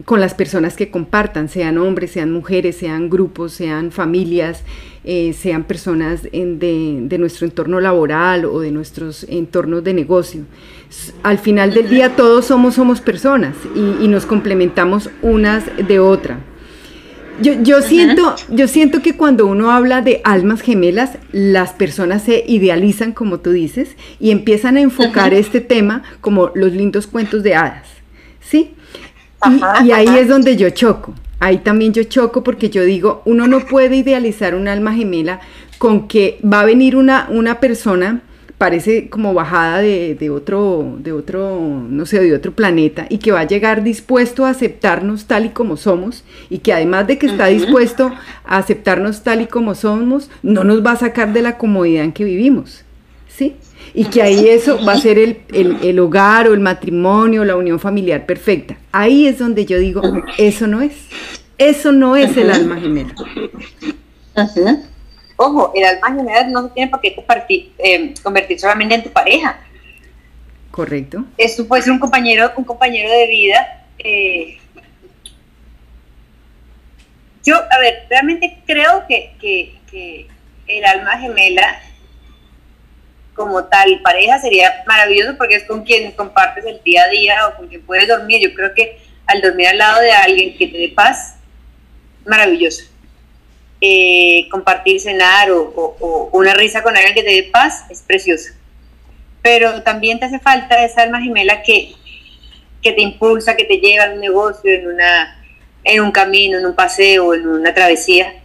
con 0.06 0.20
las 0.20 0.34
personas 0.34 0.76
que 0.76 0.90
compartan, 0.90 1.50
sean 1.50 1.78
hombres, 1.78 2.12
sean 2.12 2.32
mujeres, 2.32 2.78
sean 2.78 3.10
grupos, 3.10 3.54
sean 3.54 3.92
familias, 3.92 4.64
eh, 5.06 5.34
sean 5.34 5.64
personas 5.66 6.24
de, 6.24 7.18
nuestro 7.20 7.46
entorno 7.46 7.80
laboral 7.80 8.46
o 8.46 8.60
de 8.60 8.72
nuestros 8.72 9.26
entornos 9.30 9.84
de 9.84 9.94
negocio. 9.94 10.42
Al 11.22 11.38
final 11.38 11.74
del 11.74 11.90
día 11.90 12.16
todos 12.16 12.46
somos, 12.46 12.76
somos 12.76 13.02
personas 13.02 13.56
y, 13.76 14.08
nos 14.08 14.26
complementamos 14.26 15.10
unas 15.22 15.66
de 15.88 16.00
otra. 16.00 16.40
Yo, 17.42 17.82
siento, 17.82 18.36
yo 18.50 18.68
siento 18.68 19.02
que 19.02 19.18
cuando 19.18 19.48
uno 19.48 19.72
habla 19.72 20.02
de 20.02 20.22
almas 20.24 20.62
gemelas, 20.62 21.18
las 21.32 21.72
personas 21.72 22.24
se 22.24 22.44
idealizan, 22.48 23.12
como 23.12 23.40
tú 23.40 23.52
dices, 23.52 23.96
y 24.20 24.30
empiezan 24.30 24.78
a 24.78 24.82
enfocar 24.82 25.34
este 25.34 25.60
tema 25.60 26.04
como 26.22 26.52
los 26.54 26.74
lindos 26.74 27.08
cuentos 27.08 27.42
de 27.42 27.56
hadas. 27.56 27.88
¿Sí? 28.40 28.74
Y, 29.84 29.92
ahí 29.92 30.08
es 30.18 30.28
donde 30.28 30.56
yo 30.56 30.70
choco. 30.70 31.14
Ahí 31.40 31.58
también 31.58 31.94
yo 31.94 32.04
choco 32.04 32.44
porque 32.44 32.70
yo 32.70 32.84
digo, 32.84 33.22
uno 33.26 33.48
no 33.48 33.60
puede 33.60 33.98
idealizar 33.98 34.56
un 34.56 34.68
alma 34.68 34.94
gemela 34.94 35.42
con 35.78 36.08
que 36.08 36.40
va 36.42 36.62
a 36.62 36.66
venir 36.66 36.96
una, 36.96 37.28
una 37.30 37.60
persona, 37.60 38.22
parece 38.58 39.10
como 39.10 39.34
bajada 39.34 39.80
de, 39.80 40.30
otro, 40.30 40.96
de 41.00 41.12
otro, 41.12 41.60
no 41.60 42.06
sé, 42.06 42.22
de 42.22 42.34
otro 42.34 42.54
planeta, 42.54 43.06
y 43.10 43.18
que 43.18 43.34
va 43.34 43.42
a 43.42 43.48
llegar 43.48 43.84
dispuesto 43.84 44.46
a 44.46 44.52
aceptarnos 44.52 45.26
tal 45.26 45.46
y 45.48 45.50
como 45.50 45.76
somos, 45.76 46.24
y 46.50 46.60
que 46.60 46.72
además 46.72 47.08
de 47.08 47.18
que 47.18 47.26
está 47.26 47.48
dispuesto 47.48 48.14
a 48.46 48.58
aceptarnos 48.58 49.24
tal 49.24 49.42
y 49.42 49.48
como 49.48 49.76
somos, 49.76 50.30
no 50.44 50.64
nos 50.64 50.86
va 50.86 50.92
a 50.92 50.98
sacar 50.98 51.34
de 51.34 51.42
la 51.42 51.58
comodidad 51.58 52.06
en 52.06 52.14
que 52.14 52.24
vivimos. 52.24 52.86
¿Sí? 53.28 53.58
Y 53.94 54.06
que 54.06 54.22
ahí 54.22 54.50
eso 54.50 54.84
va 54.84 54.94
a 54.94 54.98
ser 54.98 55.20
el, 55.20 56.00
hogar 56.00 56.48
o 56.48 56.54
el 56.54 56.60
matrimonio, 56.60 57.46
la 57.46 57.56
unión 57.56 57.80
familiar 57.80 58.26
perfecta. 58.26 58.78
Ahí 58.92 59.28
es 59.28 59.38
donde 59.38 59.66
yo 59.66 59.78
digo, 59.78 60.02
eso 60.38 60.66
no 60.66 60.82
es, 60.82 60.94
eso 61.58 61.92
no 61.92 62.16
es 62.16 62.36
el 62.36 62.50
alma 62.50 62.80
gemela. 62.80 63.14
Ojo, 65.36 65.72
el 65.76 65.86
alma 65.86 66.16
gemela 66.16 66.48
no 66.48 66.70
tiene 66.70 66.90
por 66.90 67.02
qué 67.02 67.16
eh, 67.78 68.14
convertir 68.24 68.60
solamente 68.60 68.96
en 68.96 69.04
tu 69.04 69.12
pareja. 69.12 69.60
Correcto. 70.72 71.24
Esto 71.38 71.68
puede 71.68 71.84
ser 71.84 71.92
un 71.92 72.00
compañero, 72.00 72.52
un 72.58 72.64
compañero 72.64 73.12
de 73.12 73.28
vida. 73.28 73.86
Eh, 74.00 74.58
yo, 77.44 77.58
a 77.58 77.80
ver, 77.80 78.08
realmente 78.10 78.58
creo 78.66 79.04
que, 79.08 79.36
que 79.40 80.28
el 80.66 80.86
alma 80.86 81.20
gemela 81.20 81.80
como 83.36 83.64
tal 83.66 84.00
pareja 84.02 84.40
sería 84.40 84.84
maravilloso 84.86 85.38
porque 85.38 85.56
es 85.56 85.64
con 85.64 85.84
quien 85.84 86.12
compartes 86.12 86.66
el 86.66 86.82
día 86.84 87.04
a 87.04 87.10
día 87.10 87.48
o 87.48 87.58
con 87.58 87.68
quien 87.68 87.82
puedes 87.82 88.08
dormir. 88.08 88.42
Yo 88.42 88.54
creo 88.54 88.74
que 88.74 89.00
al 89.26 89.42
dormir 89.42 89.68
al 89.68 89.78
lado 89.78 90.02
de 90.02 90.12
alguien 90.12 90.58
que 90.58 90.68
te 90.68 90.78
dé 90.78 90.90
paz, 90.90 91.36
maravilloso. 92.26 92.86
Eh, 93.82 94.48
compartir, 94.50 95.00
cenar 95.00 95.52
o, 95.52 96.30
una 96.32 96.54
risa 96.54 96.82
con 96.84 96.96
alguien 96.96 97.14
que 97.14 97.24
te 97.24 97.32
dé 97.32 97.50
paz 97.52 97.86
es 97.90 98.02
precioso. 98.02 98.52
Pero 99.42 99.84
también 99.84 100.20
te 100.20 100.26
hace 100.26 100.40
falta 100.40 100.84
esa 100.86 101.02
alma 101.02 101.22
gemela 101.22 101.64
que, 101.64 101.94
que 102.82 102.94
te 102.94 103.02
impulsa, 103.02 103.58
que 103.58 103.66
te 103.66 103.78
lleva 103.78 104.06
a 104.06 104.14
un 104.14 104.22
negocio, 104.22 104.72
en, 104.72 104.88
una, 104.88 105.44
en 105.84 106.02
un 106.02 106.12
camino, 106.12 106.58
en 106.58 106.66
un 106.66 106.76
paseo, 106.76 107.34
en 107.34 107.48
una 107.48 107.74
travesía. 107.74 108.42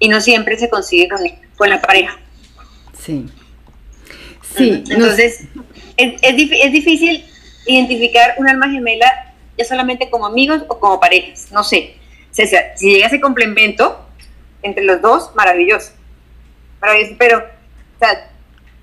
Y 0.00 0.08
no 0.08 0.20
siempre 0.20 0.58
se 0.58 0.68
consigue 0.68 1.08
con, 1.08 1.20
con 1.56 1.70
la 1.70 1.80
pareja. 1.80 2.18
Sí. 2.98 3.26
Sí. 4.56 4.84
Entonces, 4.88 5.44
es, 5.96 6.14
es, 6.22 6.72
difícil 6.72 7.24
identificar 7.66 8.34
un 8.38 8.48
alma 8.48 8.68
gemela 8.70 9.34
ya 9.56 9.64
solamente 9.64 10.10
como 10.10 10.26
amigos 10.26 10.62
o 10.68 10.78
como 10.78 11.00
parejas, 11.00 11.48
no 11.52 11.62
sé. 11.62 11.96
si 12.30 12.46
llega 12.80 13.06
ese 13.06 13.20
complemento 13.20 14.04
entre 14.62 14.84
los 14.84 15.00
dos, 15.00 15.30
maravilloso. 15.34 15.92
Maravilloso, 16.80 17.14
pero, 17.18 17.38
o 17.38 17.98
sea, 17.98 18.30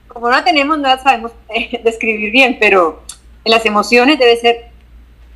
como 0.07 0.29
no 0.29 0.35
la 0.35 0.43
tenemos, 0.43 0.77
no 0.77 0.87
la 0.87 0.97
sabemos 0.97 1.31
eh, 1.49 1.81
describir 1.83 2.31
bien, 2.31 2.57
pero 2.59 3.03
en 3.43 3.51
las 3.51 3.65
emociones 3.65 4.19
debe 4.19 4.37
ser 4.37 4.69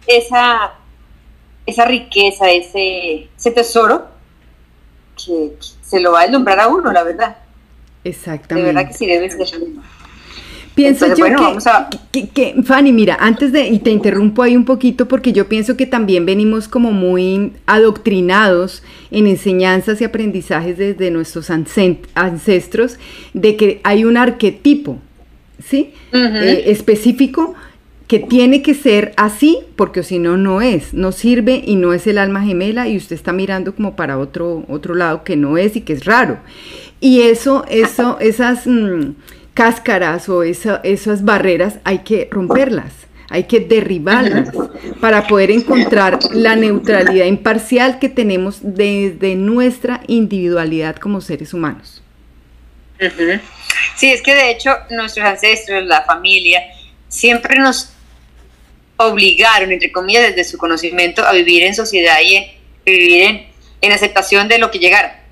esa, 0.08 0.76
esa 1.66 1.86
riqueza, 1.86 2.50
ese, 2.50 3.30
ese 3.38 3.52
tesoro 3.52 4.08
que, 5.16 5.54
se 5.82 6.00
lo 6.00 6.12
va 6.12 6.22
a 6.22 6.24
deslumbrar 6.24 6.60
a 6.60 6.68
uno, 6.68 6.92
la 6.92 7.04
verdad. 7.04 7.38
Exactamente. 8.04 8.68
De 8.68 8.74
verdad 8.74 8.92
que 8.92 8.98
sí 8.98 9.06
debe 9.06 9.30
ser. 9.30 9.60
Pienso 10.76 11.08
yo 11.16 11.26
que, 12.34 12.56
Fanny, 12.64 12.92
mira, 12.92 13.18
antes 13.22 13.54
de, 13.54 13.68
y 13.68 13.80
te 13.80 13.92
interrumpo 13.92 14.44
ahí 14.44 14.58
un 14.58 14.66
poquito 14.66 15.08
porque 15.08 15.32
yo 15.32 15.48
pienso 15.48 15.78
que 15.78 15.86
también 15.86 16.26
venimos 16.26 16.68
como 16.68 16.92
muy 16.92 17.54
adoctrinados 17.66 18.84
en 19.10 19.28
enseñanzas 19.28 20.02
y 20.02 20.04
aprendizajes 20.04 20.78
desde 20.78 21.12
nuestros 21.12 21.50
ancestros 21.50 22.98
de 23.34 23.56
que 23.56 23.80
hay 23.86 24.04
un 24.04 24.18
arquetipo, 24.18 25.00
¿sí? 25.66 25.94
Eh, 26.12 26.64
específico 26.68 27.56
que 28.08 28.20
tiene 28.20 28.62
que 28.62 28.74
ser 28.74 29.14
así 29.16 29.60
porque 29.78 30.04
si 30.04 30.20
no, 30.20 30.36
no 30.36 30.62
es, 30.62 30.94
no 30.94 31.14
sirve 31.14 31.64
y 31.66 31.78
no 31.78 31.94
es 31.94 32.06
el 32.06 32.18
alma 32.18 32.44
gemela 32.44 32.90
y 32.90 32.98
usted 32.98 33.16
está 33.16 33.32
mirando 33.32 33.74
como 33.74 33.96
para 33.96 34.18
otro, 34.18 34.66
otro 34.68 34.94
lado 34.94 35.24
que 35.24 35.38
no 35.38 35.58
es 35.58 35.78
y 35.78 35.82
que 35.82 35.94
es 35.94 36.04
raro. 36.04 36.38
Y 37.00 37.22
eso, 37.22 37.64
eso, 37.70 38.18
esas... 38.20 38.68
Mm, 38.68 39.14
cáscaras 39.56 40.30
o 40.30 40.44
esas 40.44 41.24
barreras 41.24 41.80
hay 41.86 42.00
que 42.00 42.28
romperlas, 42.30 42.92
hay 43.30 43.46
que 43.46 43.62
derribarlas 43.62 44.50
para 45.00 45.28
poder 45.28 45.50
encontrar 45.50 46.20
la 46.32 46.56
neutralidad 46.56 47.26
imparcial 47.26 47.98
que 47.98 48.10
tenemos 48.10 48.60
desde 48.62 49.36
nuestra 49.36 50.02
individualidad 50.08 50.98
como 50.98 51.22
seres 51.22 51.54
humanos. 51.54 52.04
Sí, 53.96 54.12
es 54.12 54.22
que 54.22 54.36
de 54.36 54.52
hecho 54.52 54.72
nuestros 54.90 55.26
ancestros, 55.26 55.86
la 55.86 56.04
familia, 56.04 56.62
siempre 57.08 57.58
nos 57.58 57.92
obligaron, 58.98 59.72
entre 59.72 59.92
comillas, 59.92 60.24
desde 60.24 60.44
su 60.44 60.58
conocimiento 60.58 61.26
a 61.26 61.32
vivir 61.32 61.64
en 61.64 61.76
sociedad 61.76 62.18
y 62.24 62.36
en, 62.36 62.46
vivir 62.86 63.48
en, 63.82 63.92
aceptación 63.92 64.48
de 64.48 64.58
lo 64.58 64.72
que 64.72 64.80
llegara. 64.80 65.24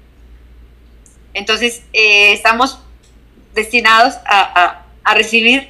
Entonces, 1.33 1.83
eh, 1.91 2.33
estamos 2.33 2.82
destinados 3.53 4.15
a, 4.25 4.79
recibir 5.13 5.69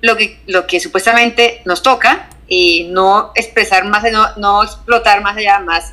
lo 0.00 0.16
que, 0.16 0.40
lo 0.46 0.66
que 0.66 0.80
supuestamente 0.80 1.62
nos 1.64 1.82
toca 1.82 2.28
y 2.46 2.88
no 2.90 3.32
expresar 3.34 3.84
más, 3.84 4.02
no, 4.10 4.36
no 4.36 4.62
explotar 4.62 5.22
más 5.22 5.36
allá, 5.36 5.60
más, 5.60 5.92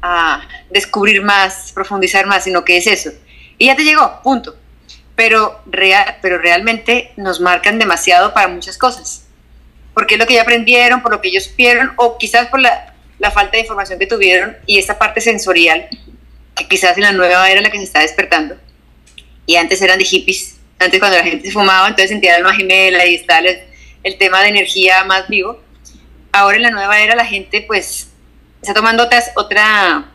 a 0.00 0.42
descubrir 0.70 1.22
más, 1.22 1.72
profundizar 1.72 2.26
más, 2.26 2.44
sino 2.44 2.64
que 2.64 2.76
es 2.76 2.86
eso. 2.86 3.10
Y 3.58 3.66
ya 3.66 3.76
te 3.76 3.84
llegó, 3.84 4.20
punto. 4.22 4.56
Pero, 5.14 5.60
real, 5.66 6.18
pero 6.22 6.38
realmente 6.38 7.12
nos 7.16 7.40
marcan 7.40 7.78
demasiado 7.78 8.32
para 8.32 8.48
muchas 8.48 8.78
cosas. 8.78 9.26
Porque 9.94 10.14
es 10.14 10.20
lo 10.20 10.26
que 10.26 10.34
ya 10.34 10.42
aprendieron, 10.42 11.02
por 11.02 11.12
lo 11.12 11.20
que 11.20 11.28
ellos 11.28 11.44
supieron, 11.44 11.92
o 11.96 12.16
quizás 12.18 12.48
por 12.48 12.60
la, 12.60 12.94
la 13.18 13.30
falta 13.30 13.52
de 13.52 13.60
información 13.60 13.98
que 13.98 14.06
tuvieron 14.06 14.56
y 14.66 14.78
esa 14.78 14.98
parte 14.98 15.20
sensorial, 15.20 15.88
que 16.56 16.68
quizás 16.68 16.96
en 16.96 17.04
la 17.04 17.12
nueva 17.12 17.50
era 17.50 17.60
la 17.60 17.70
que 17.70 17.78
se 17.78 17.84
está 17.84 18.00
despertando 18.00 18.56
y 19.46 19.56
antes 19.56 19.80
eran 19.82 19.98
de 19.98 20.04
hippies, 20.04 20.56
antes 20.78 20.98
cuando 20.98 21.18
la 21.18 21.24
gente 21.24 21.50
fumaba, 21.50 21.88
entonces 21.88 22.10
sentía 22.10 22.36
el 22.36 22.44
alma 22.44 22.54
gemela 22.54 23.06
y 23.06 23.14
está 23.16 23.38
el, 23.38 24.18
tema 24.18 24.42
de 24.42 24.48
energía 24.48 25.04
más 25.04 25.28
vivo. 25.28 25.60
Ahora 26.32 26.56
en 26.56 26.62
la 26.62 26.70
nueva 26.70 27.00
era 27.00 27.14
la 27.14 27.26
gente 27.26 27.62
pues 27.62 28.08
está 28.60 28.74
tomando 28.74 29.08
otra, 29.36 30.10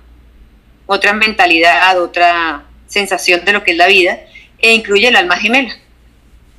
otra 0.86 1.14
mentalidad, 1.14 2.02
otra 2.02 2.66
sensación 2.88 3.46
de 3.46 3.54
lo 3.54 3.64
que 3.64 3.72
es 3.72 3.78
la 3.78 3.88
vida 3.88 4.20
e 4.60 4.74
incluye 4.74 5.08
el 5.08 5.16
alma 5.16 5.38
gemela. 5.38 5.76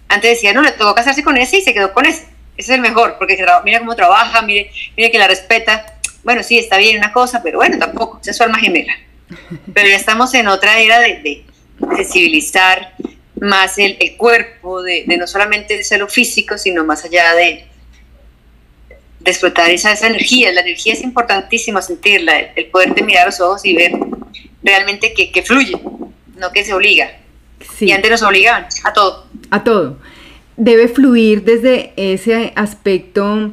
Antes 0.08 0.30
decía, 0.30 0.52
no, 0.52 0.62
le 0.62 0.72
tocó 0.72 0.94
casarse 0.94 1.22
con 1.22 1.36
ese 1.36 1.58
y 1.58 1.62
se 1.62 1.74
quedó 1.74 1.92
con 1.92 2.06
ese. 2.06 2.26
Ese 2.56 2.72
es 2.72 2.76
el 2.76 2.80
mejor, 2.80 3.16
porque 3.18 3.36
mira 3.64 3.78
cómo 3.78 3.94
trabaja, 3.94 4.42
mire, 4.42 4.70
mire 4.96 5.10
que 5.10 5.18
la 5.18 5.28
respeta. 5.28 5.98
Bueno, 6.24 6.42
sí, 6.42 6.58
está 6.58 6.76
bien 6.76 6.98
una 6.98 7.12
cosa, 7.12 7.42
pero 7.42 7.58
bueno, 7.58 7.78
tampoco, 7.78 8.18
esa 8.20 8.30
es 8.32 8.36
su 8.36 8.42
alma 8.42 8.58
gemela. 8.58 8.92
Pero 9.72 9.88
ya 9.88 9.96
estamos 9.96 10.32
en 10.34 10.48
otra 10.48 10.78
era 10.78 10.98
de, 10.98 11.44
sensibilizar 11.96 12.94
más 13.40 13.78
el, 13.78 13.96
cuerpo, 14.16 14.82
de, 14.82 15.04
no 15.18 15.26
solamente 15.26 15.76
el 15.76 15.84
celo 15.84 16.08
físico, 16.08 16.58
sino 16.58 16.84
más 16.84 17.04
allá 17.04 17.34
de, 17.34 17.64
de 19.20 19.30
explotar 19.30 19.70
esa, 19.70 19.92
esa, 19.92 20.08
energía. 20.08 20.52
La 20.52 20.60
energía 20.60 20.92
es 20.92 21.02
importantísima 21.02 21.82
sentirla, 21.82 22.38
el, 22.38 22.66
poder 22.66 22.94
de 22.94 23.02
mirar 23.02 23.26
los 23.26 23.40
ojos 23.40 23.64
y 23.64 23.74
ver 23.74 23.92
realmente 24.62 25.12
que, 25.14 25.30
que 25.30 25.42
fluye, 25.42 25.78
no 26.36 26.52
que 26.52 26.64
se 26.64 26.74
obliga. 26.74 27.12
Y 27.80 27.90
antes 27.92 28.10
nos 28.10 28.22
obligaban 28.22 28.66
a 28.84 28.92
todo. 28.92 29.26
A 29.50 29.64
todo. 29.64 29.98
Debe 30.56 30.88
fluir 30.88 31.44
desde 31.44 31.92
ese 31.96 32.52
aspecto 32.56 33.52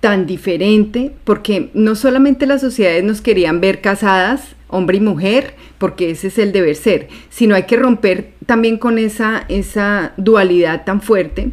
tan 0.00 0.26
diferente, 0.26 1.12
porque 1.24 1.70
no 1.74 1.94
solamente 1.96 2.46
las 2.46 2.60
sociedades 2.60 3.02
nos 3.02 3.22
querían 3.22 3.60
ver 3.60 3.80
casadas, 3.80 4.55
hombre 4.68 4.98
y 4.98 5.00
mujer, 5.00 5.54
porque 5.78 6.10
ese 6.10 6.28
es 6.28 6.38
el 6.38 6.52
deber 6.52 6.76
ser, 6.76 7.08
sino 7.30 7.54
hay 7.54 7.64
que 7.64 7.76
romper 7.76 8.32
también 8.46 8.78
con 8.78 8.98
esa, 8.98 9.44
esa 9.48 10.12
dualidad 10.16 10.84
tan 10.84 11.00
fuerte 11.00 11.50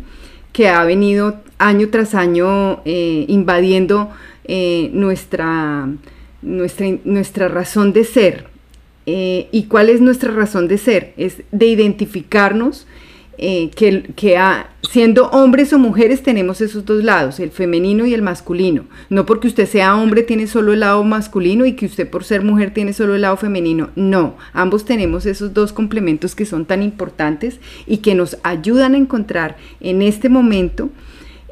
que 0.51 0.69
ha 0.69 0.83
venido 0.83 1.41
año 1.57 1.89
tras 1.89 2.15
año 2.15 2.81
eh, 2.85 3.25
invadiendo 3.27 4.11
eh, 4.45 4.89
nuestra, 4.93 5.89
nuestra, 6.41 6.87
nuestra, 7.03 7.47
razón 7.47 7.93
de 7.93 8.03
ser. 8.03 8.47
Eh, 9.05 9.47
¿Y 9.51 9.63
cuál 9.63 9.89
es 9.89 10.01
nuestra 10.01 10.31
razón 10.31 10.67
de 10.67 10.77
ser? 10.77 11.13
Es 11.17 11.41
de 11.51 11.65
identificarnos 11.65 12.87
eh, 13.37 13.71
que, 13.75 14.03
que 14.15 14.37
siendo 14.89 15.27
hombres 15.29 15.73
o 15.73 15.79
mujeres 15.79 16.21
tenemos 16.21 16.61
esos 16.61 16.85
dos 16.85 17.03
lados, 17.03 17.39
el 17.39 17.49
femenino 17.49 18.05
y 18.05 18.13
el 18.13 18.21
masculino. 18.21 18.85
No 19.09 19.25
porque 19.25 19.47
usted 19.47 19.67
sea 19.67 19.95
hombre 19.95 20.23
tiene 20.23 20.45
solo 20.45 20.73
el 20.73 20.81
lado 20.81 21.03
masculino 21.03 21.65
y 21.65 21.73
que 21.73 21.87
usted 21.87 22.09
por 22.09 22.23
ser 22.23 22.43
mujer 22.43 22.73
tiene 22.73 22.93
solo 22.93 23.15
el 23.15 23.21
lado 23.21 23.37
femenino. 23.37 23.89
No, 23.95 24.35
ambos 24.53 24.85
tenemos 24.85 25.25
esos 25.25 25.53
dos 25.53 25.73
complementos 25.73 26.35
que 26.35 26.45
son 26.45 26.65
tan 26.65 26.83
importantes 26.83 27.59
y 27.87 27.97
que 27.97 28.13
nos 28.13 28.37
ayudan 28.43 28.93
a 28.93 28.97
encontrar 28.97 29.57
en 29.81 30.01
este 30.01 30.29
momento 30.29 30.89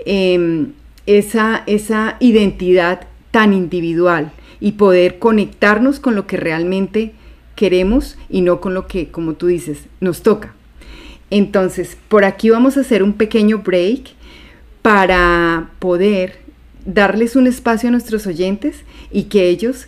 em, 0.06 0.74
esa, 1.08 1.64
esa 1.66 2.18
identidad 2.20 3.08
tan 3.32 3.54
individual 3.54 4.32
y 4.60 4.74
poder 4.74 5.18
conectarnos 5.18 6.00
con 6.00 6.16
lo 6.16 6.28
que 6.28 6.38
realmente 6.38 7.14
queremos 7.56 8.18
y 8.30 8.42
no 8.42 8.62
con 8.62 8.74
lo 8.74 8.88
que, 8.88 9.10
como 9.10 9.34
tú 9.34 9.48
dices, 9.48 9.88
nos 10.00 10.22
toca. 10.22 10.54
Entonces, 11.32 11.98
por 12.10 12.26
aquí 12.26 12.50
vamos 12.50 12.78
a 12.78 12.82
hacer 12.82 13.02
un 13.02 13.14
pequeño 13.14 13.60
break 13.60 14.12
para 14.82 15.70
poder 15.80 16.40
darles 16.86 17.36
un 17.36 17.48
espacio 17.48 17.90
a 17.90 17.92
nuestros 17.92 18.28
oyentes 18.28 18.84
y 19.12 19.24
que 19.24 19.48
ellos 19.48 19.88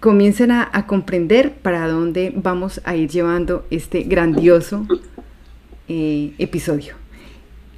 comiencen 0.00 0.50
a, 0.50 0.86
comprender 0.86 1.52
para 1.52 1.88
dónde 1.88 2.32
vamos 2.34 2.80
a 2.84 2.96
ir 2.96 3.08
llevando 3.08 3.64
este 3.70 4.02
grandioso 4.02 4.86
eh, 5.88 6.34
episodio. 6.38 6.94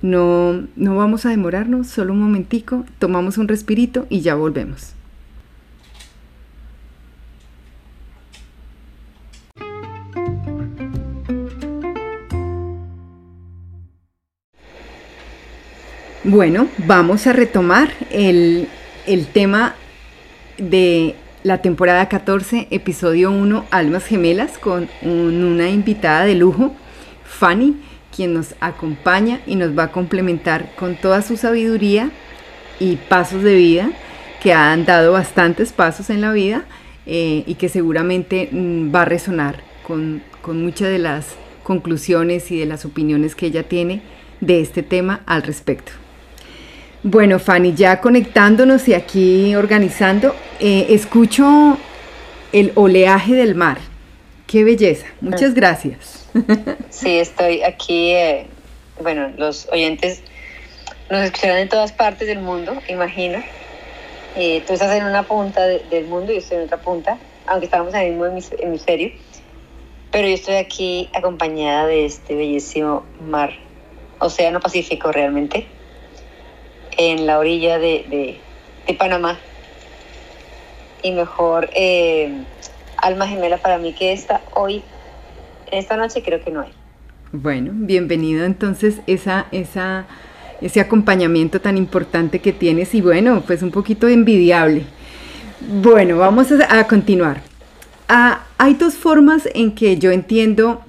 No, 0.02 0.66
no 0.76 0.96
vamos 0.96 1.26
a 1.26 1.30
demorarnos, 1.30 1.88
solo 1.88 2.12
un 2.12 2.20
momentico, 2.20 2.84
tomamos 2.98 3.38
un 3.38 3.48
respirito 3.48 4.06
y 4.08 4.20
ya 4.20 4.34
volvemos. 4.34 4.95
Bueno, 16.28 16.66
vamos 16.78 17.28
a 17.28 17.32
retomar 17.32 17.88
el, 18.10 18.66
tema 19.32 19.76
de 20.58 21.14
la 21.44 21.62
temporada 21.62 22.08
14, 22.08 22.66
episodio 22.72 23.30
1, 23.30 23.66
Almas 23.70 24.06
Gemelas, 24.06 24.58
con 24.58 24.88
una 25.02 25.68
invitada 25.68 26.24
de 26.24 26.34
lujo, 26.34 26.74
Fanny, 27.24 27.76
quien 28.14 28.34
nos 28.34 28.56
acompaña 28.58 29.40
y 29.46 29.54
nos 29.54 29.78
va 29.78 29.84
a 29.84 29.92
complementar 29.92 30.74
con 30.74 30.96
toda 30.96 31.22
su 31.22 31.36
sabiduría 31.36 32.10
y 32.80 32.96
pasos 32.96 33.44
de 33.44 33.54
vida, 33.54 33.92
que 34.42 34.52
han 34.52 34.84
dado 34.84 35.12
bastantes 35.12 35.72
pasos 35.72 36.10
en 36.10 36.22
la 36.22 36.32
vida 36.32 36.64
eh, 37.06 37.44
y 37.46 37.54
que 37.54 37.68
seguramente 37.68 38.48
mm, 38.50 38.92
va 38.92 39.02
a 39.02 39.04
resonar 39.04 39.62
con, 39.86 40.24
con 40.42 40.60
muchas 40.60 40.88
de 40.88 40.98
las 40.98 41.36
conclusiones 41.62 42.50
y 42.50 42.58
de 42.58 42.66
las 42.66 42.84
opiniones 42.84 43.36
que 43.36 43.46
ella 43.46 43.62
tiene 43.62 44.02
de 44.40 44.60
este 44.60 44.82
tema 44.82 45.20
al 45.26 45.44
respecto. 45.44 45.92
Bueno, 47.08 47.38
Fanny, 47.38 47.72
ya 47.72 48.00
conectándonos 48.00 48.88
y 48.88 48.94
aquí 48.94 49.54
organizando, 49.54 50.34
eh, 50.58 50.88
escucho 50.88 51.78
el 52.52 52.72
oleaje 52.74 53.34
del 53.34 53.54
mar. 53.54 53.78
Qué 54.48 54.64
belleza. 54.64 55.06
Muchas 55.20 55.54
gracias. 55.54 56.28
Sí, 56.90 57.16
estoy 57.18 57.62
aquí. 57.62 58.10
Eh, 58.10 58.48
bueno, 59.00 59.30
los 59.36 59.68
oyentes 59.70 60.20
nos 61.08 61.22
escucharán 61.22 61.58
en 61.58 61.68
todas 61.68 61.92
partes 61.92 62.26
del 62.26 62.40
mundo, 62.40 62.76
imagino. 62.88 63.38
Eh, 64.34 64.64
tú 64.66 64.72
estás 64.72 64.92
en 64.96 65.04
una 65.04 65.22
punta 65.22 65.64
del 65.64 66.06
mundo 66.06 66.32
y 66.32 66.34
yo 66.34 66.40
estoy 66.40 66.58
en 66.58 66.64
otra 66.64 66.78
punta, 66.78 67.18
aunque 67.46 67.66
estamos 67.66 67.94
en 67.94 68.00
el 68.00 68.12
mismo 68.14 68.26
hemisferio. 68.58 69.12
pero 70.10 70.26
yo 70.26 70.34
estoy 70.34 70.56
aquí 70.56 71.08
acompañada 71.14 71.86
de 71.86 72.04
este 72.04 72.34
bellísimo 72.34 73.04
mar, 73.20 73.52
Océano 74.18 74.58
Pacífico 74.58 75.12
realmente, 75.12 75.68
en 76.96 77.26
la 77.26 77.38
orilla 77.38 77.78
de, 77.78 78.40
Panamá. 78.98 79.38
Y 81.02 81.12
mejor 81.12 81.68
eh, 81.74 82.44
alma 82.96 83.28
gemela 83.28 83.58
para 83.58 83.78
mí 83.78 83.92
que 83.92 84.12
esta 84.12 84.40
hoy, 84.54 84.82
esta 85.70 85.96
noche 85.96 86.22
creo 86.22 86.42
que 86.42 86.50
no 86.50 86.62
hay. 86.62 86.72
Bueno, 87.32 87.72
bienvenido 87.74 88.44
entonces 88.44 89.00
esa, 89.06 89.46
esa, 89.52 90.06
ese 90.60 90.80
acompañamiento 90.80 91.60
tan 91.60 91.76
importante 91.76 92.38
que 92.38 92.52
tienes 92.52 92.94
y 92.94 93.00
bueno, 93.00 93.42
pues 93.46 93.62
un 93.62 93.70
poquito 93.70 94.08
envidiable. 94.08 94.84
Bueno, 95.60 96.18
vamos 96.18 96.48
a, 96.52 96.86
continuar. 96.86 97.42
Ah, 98.08 98.46
hay 98.58 98.74
dos 98.74 98.94
formas 98.94 99.48
en 99.54 99.74
que 99.74 99.98
yo 99.98 100.12
entiendo 100.12 100.82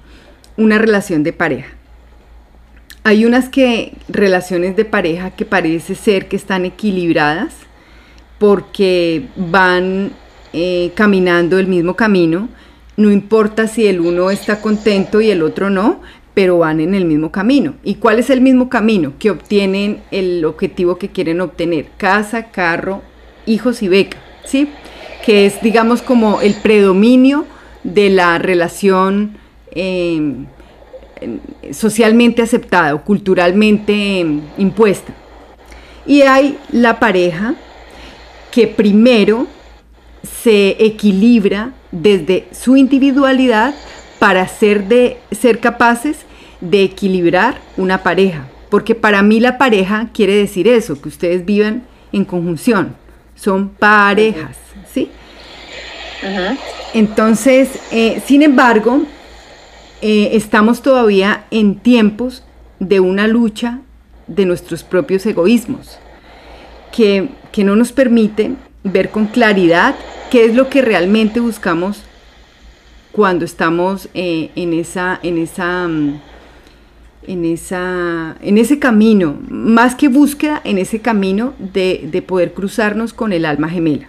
una 0.56 0.78
relación 0.78 1.22
de 1.22 1.32
pareja. 1.32 1.77
Hay 3.08 3.24
unas 3.24 3.48
que 3.48 3.94
relaciones 4.10 4.76
de 4.76 4.84
pareja 4.84 5.30
que 5.30 5.46
parece 5.46 5.94
ser 5.94 6.28
que 6.28 6.36
están 6.36 6.66
equilibradas 6.66 7.54
porque 8.38 9.28
van 9.34 10.12
eh, 10.52 10.92
caminando 10.94 11.58
el 11.58 11.68
mismo 11.68 11.96
camino. 11.96 12.50
No 12.98 13.10
importa 13.10 13.66
si 13.66 13.86
el 13.86 14.00
uno 14.00 14.28
está 14.30 14.60
contento 14.60 15.22
y 15.22 15.30
el 15.30 15.42
otro 15.42 15.70
no, 15.70 16.02
pero 16.34 16.58
van 16.58 16.80
en 16.80 16.94
el 16.94 17.06
mismo 17.06 17.32
camino. 17.32 17.76
¿Y 17.82 17.94
cuál 17.94 18.18
es 18.18 18.28
el 18.28 18.42
mismo 18.42 18.68
camino? 18.68 19.14
Que 19.18 19.30
obtienen 19.30 20.02
el 20.10 20.44
objetivo 20.44 20.98
que 20.98 21.08
quieren 21.08 21.40
obtener. 21.40 21.86
Casa, 21.96 22.50
carro, 22.50 23.00
hijos 23.46 23.82
y 23.82 23.88
beca, 23.88 24.18
¿sí? 24.44 24.68
Que 25.24 25.46
es, 25.46 25.62
digamos, 25.62 26.02
como 26.02 26.42
el 26.42 26.52
predominio 26.56 27.46
de 27.84 28.10
la 28.10 28.36
relación 28.36 29.38
em, 29.70 30.44
socialmente 31.72 32.42
aceptada 32.42 32.94
o 32.94 33.04
culturalmente 33.04 34.20
em, 34.20 34.40
impuesta. 34.56 35.12
Y 36.06 36.22
hay 36.22 36.58
la 36.72 36.98
pareja 36.98 37.54
que 38.50 38.66
primero 38.66 39.46
se 40.42 40.76
equilibra 40.84 41.72
desde 41.92 42.48
su 42.52 42.76
individualidad 42.76 43.74
para 44.18 44.46
ser, 44.48 44.88
de, 44.88 45.18
ser 45.30 45.60
capaces 45.60 46.18
de 46.60 46.82
equilibrar 46.82 47.58
una 47.76 48.02
pareja. 48.02 48.48
Porque 48.70 48.94
para 48.94 49.22
mí 49.22 49.40
la 49.40 49.58
pareja 49.58 50.08
quiere 50.12 50.34
decir 50.34 50.68
eso, 50.68 51.00
que 51.00 51.08
ustedes 51.08 51.44
vivan 51.44 51.84
en 52.12 52.24
conjunción. 52.24 52.96
Son 53.34 53.68
parejas, 53.68 54.56
¿sí? 54.92 55.10
Entonces, 56.92 57.78
eh, 57.92 58.20
sin 58.26 58.42
embargo, 58.42 59.02
eh, 60.02 60.30
estamos 60.32 60.82
todavía 60.82 61.46
en 61.50 61.76
tiempos 61.78 62.44
de 62.78 63.00
una 63.00 63.26
lucha 63.26 63.80
de 64.26 64.46
nuestros 64.46 64.84
propios 64.84 65.24
egoísmos, 65.26 65.98
que, 66.92 67.30
que 67.52 67.64
no 67.64 67.76
nos 67.76 67.92
permite 67.92 68.52
ver 68.84 69.10
con 69.10 69.26
claridad 69.26 69.94
qué 70.30 70.44
es 70.44 70.54
lo 70.54 70.68
que 70.68 70.82
realmente 70.82 71.40
buscamos 71.40 72.02
cuando 73.12 73.44
estamos 73.44 74.08
eh, 74.14 74.50
en 74.54 74.72
esa, 74.72 75.18
en 75.22 75.38
esa, 75.38 75.88
mm, 75.88 76.20
en 77.26 77.44
esa, 77.44 78.36
en 78.40 78.58
ese 78.58 78.78
camino, 78.78 79.38
más 79.48 79.94
que 79.94 80.08
búsqueda, 80.08 80.60
en 80.64 80.78
ese 80.78 81.00
camino 81.00 81.54
de, 81.58 82.22
poder 82.26 82.52
cruzarnos 82.52 83.12
con 83.12 83.32
el 83.32 83.44
alma 83.44 83.68
gemela. 83.68 84.06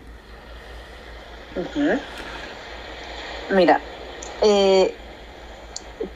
Mira, 3.51 3.81
eh, 4.43 4.93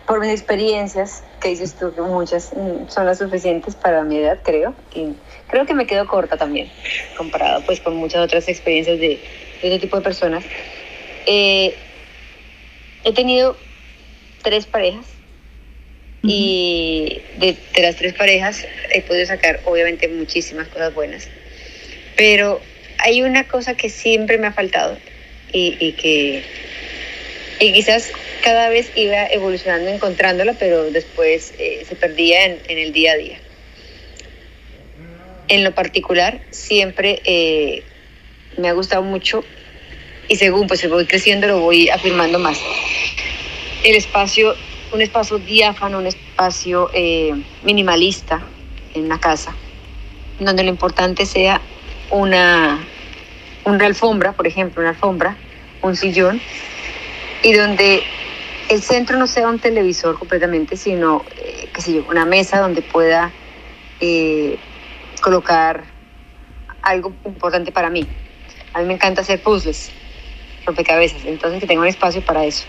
por 0.05 0.19
mis 0.19 0.29
experiencias, 0.29 1.23
que 1.41 1.49
dices 1.49 1.75
tú 1.75 1.93
que 1.93 2.01
muchas 2.01 2.51
mm, 2.55 2.89
son 2.89 3.05
las 3.05 3.19
suficientes 3.19 3.75
para 3.75 4.03
mi 4.03 4.17
edad, 4.17 4.39
creo, 4.43 4.73
y 4.93 5.13
creo 5.47 5.65
que 5.65 5.73
me 5.73 5.85
quedo 5.85 6.07
corta 6.07 6.37
también, 6.37 6.69
comparado 7.17 7.61
pues 7.65 7.79
con 7.79 7.95
muchas 7.95 8.23
otras 8.23 8.47
experiencias 8.47 8.99
de, 8.99 9.19
de 9.61 9.67
otro 9.67 9.79
tipo 9.79 9.97
de 9.97 10.03
personas. 10.03 10.43
Eh, 11.25 11.75
he 13.03 13.13
tenido 13.13 13.57
tres 14.41 14.65
parejas 14.65 15.05
y 16.21 17.21
de, 17.37 17.57
las 17.81 17.97
tres 17.97 18.13
parejas 18.13 18.65
he 18.93 19.01
podido 19.01 19.25
sacar 19.25 19.59
obviamente 19.65 20.07
muchísimas 20.07 20.67
cosas 20.69 20.93
buenas. 20.93 21.27
Pero 22.15 22.61
hay 22.99 23.21
una 23.23 23.47
cosa 23.47 23.75
que 23.75 23.89
siempre 23.89 24.37
me 24.37 24.47
ha 24.47 24.53
faltado 24.53 24.97
y, 25.51 25.91
que 25.93 26.43
y 27.59 27.73
quizás 27.73 28.11
cada 28.43 28.67
vez 28.69 28.91
iba 28.95 29.25
evolucionando 29.27 29.89
encontrándola, 29.89 30.53
pero 30.59 30.91
después 30.91 31.53
eh, 31.57 31.85
se 31.87 31.95
perdía 31.95 32.45
en, 32.45 32.77
el 32.77 32.91
día 32.91 33.13
a 33.13 33.15
día. 33.15 33.39
En 35.47 35.63
lo 35.63 35.73
particular, 35.73 36.41
siempre 36.51 37.21
eh, 37.23 37.83
me 38.57 38.67
ha 38.67 38.73
gustado 38.73 39.01
mucho 39.01 39.43
y 40.27 40.35
según 40.35 40.67
pues 40.67 40.87
voy 40.89 41.05
creciendo 41.05 41.47
lo 41.47 41.59
voy 41.59 41.89
afirmando 41.89 42.37
más. 42.37 42.59
El 43.83 43.95
espacio, 43.95 44.55
un 44.91 45.01
espacio 45.01 45.37
diáfano, 45.37 45.99
un 45.99 46.07
espacio 46.07 46.89
eh, 46.93 47.33
minimalista 47.63 48.45
en 48.93 49.07
la 49.07 49.19
casa, 49.19 49.55
donde 50.39 50.63
lo 50.63 50.69
importante 50.69 51.25
sea 51.25 51.61
una, 52.09 52.85
una 53.63 53.85
alfombra, 53.85 54.33
por 54.33 54.47
ejemplo, 54.47 54.81
una 54.81 54.91
alfombra, 54.91 55.37
un 55.81 55.95
sillón, 55.95 56.41
y 57.41 57.53
donde 57.53 58.03
el 58.69 58.81
centro 58.81 59.17
no 59.17 59.27
sea 59.27 59.47
un 59.47 59.59
televisor 59.59 60.17
completamente, 60.17 60.77
sino, 60.77 61.23
eh, 61.37 61.69
qué 61.73 61.81
sé 61.81 61.93
yo, 61.93 62.05
una 62.09 62.25
mesa 62.25 62.59
donde 62.59 62.81
pueda 62.81 63.31
eh, 63.99 64.57
colocar 65.21 65.83
algo 66.81 67.13
importante 67.25 67.71
para 67.71 67.89
mí. 67.89 68.05
A 68.73 68.79
mí 68.79 68.85
me 68.85 68.93
encanta 68.93 69.21
hacer 69.21 69.41
puzzles 69.41 69.91
rompecabezas, 70.65 71.25
entonces 71.25 71.59
que 71.59 71.67
tenga 71.67 71.81
un 71.81 71.87
espacio 71.87 72.21
para 72.21 72.45
eso. 72.45 72.65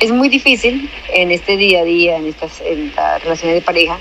Es 0.00 0.10
muy 0.10 0.28
difícil 0.28 0.90
en 1.12 1.30
este 1.30 1.56
día 1.56 1.80
a 1.80 1.84
día, 1.84 2.16
en 2.16 2.26
estas, 2.26 2.60
en 2.60 2.92
relaciones 3.22 3.54
de 3.54 3.62
pareja, 3.62 3.98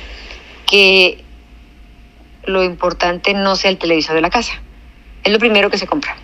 que 0.66 1.24
lo 2.46 2.64
importante 2.64 3.34
no 3.34 3.56
sea 3.56 3.72
el 3.72 3.78
televisor 3.78 4.16
de 4.16 4.22
la 4.22 4.30
casa. 4.30 4.62
Es 5.24 5.32
lo 5.32 5.40
primero 5.40 5.70
que 5.70 5.78
se 5.78 5.88
compra. 5.88 6.16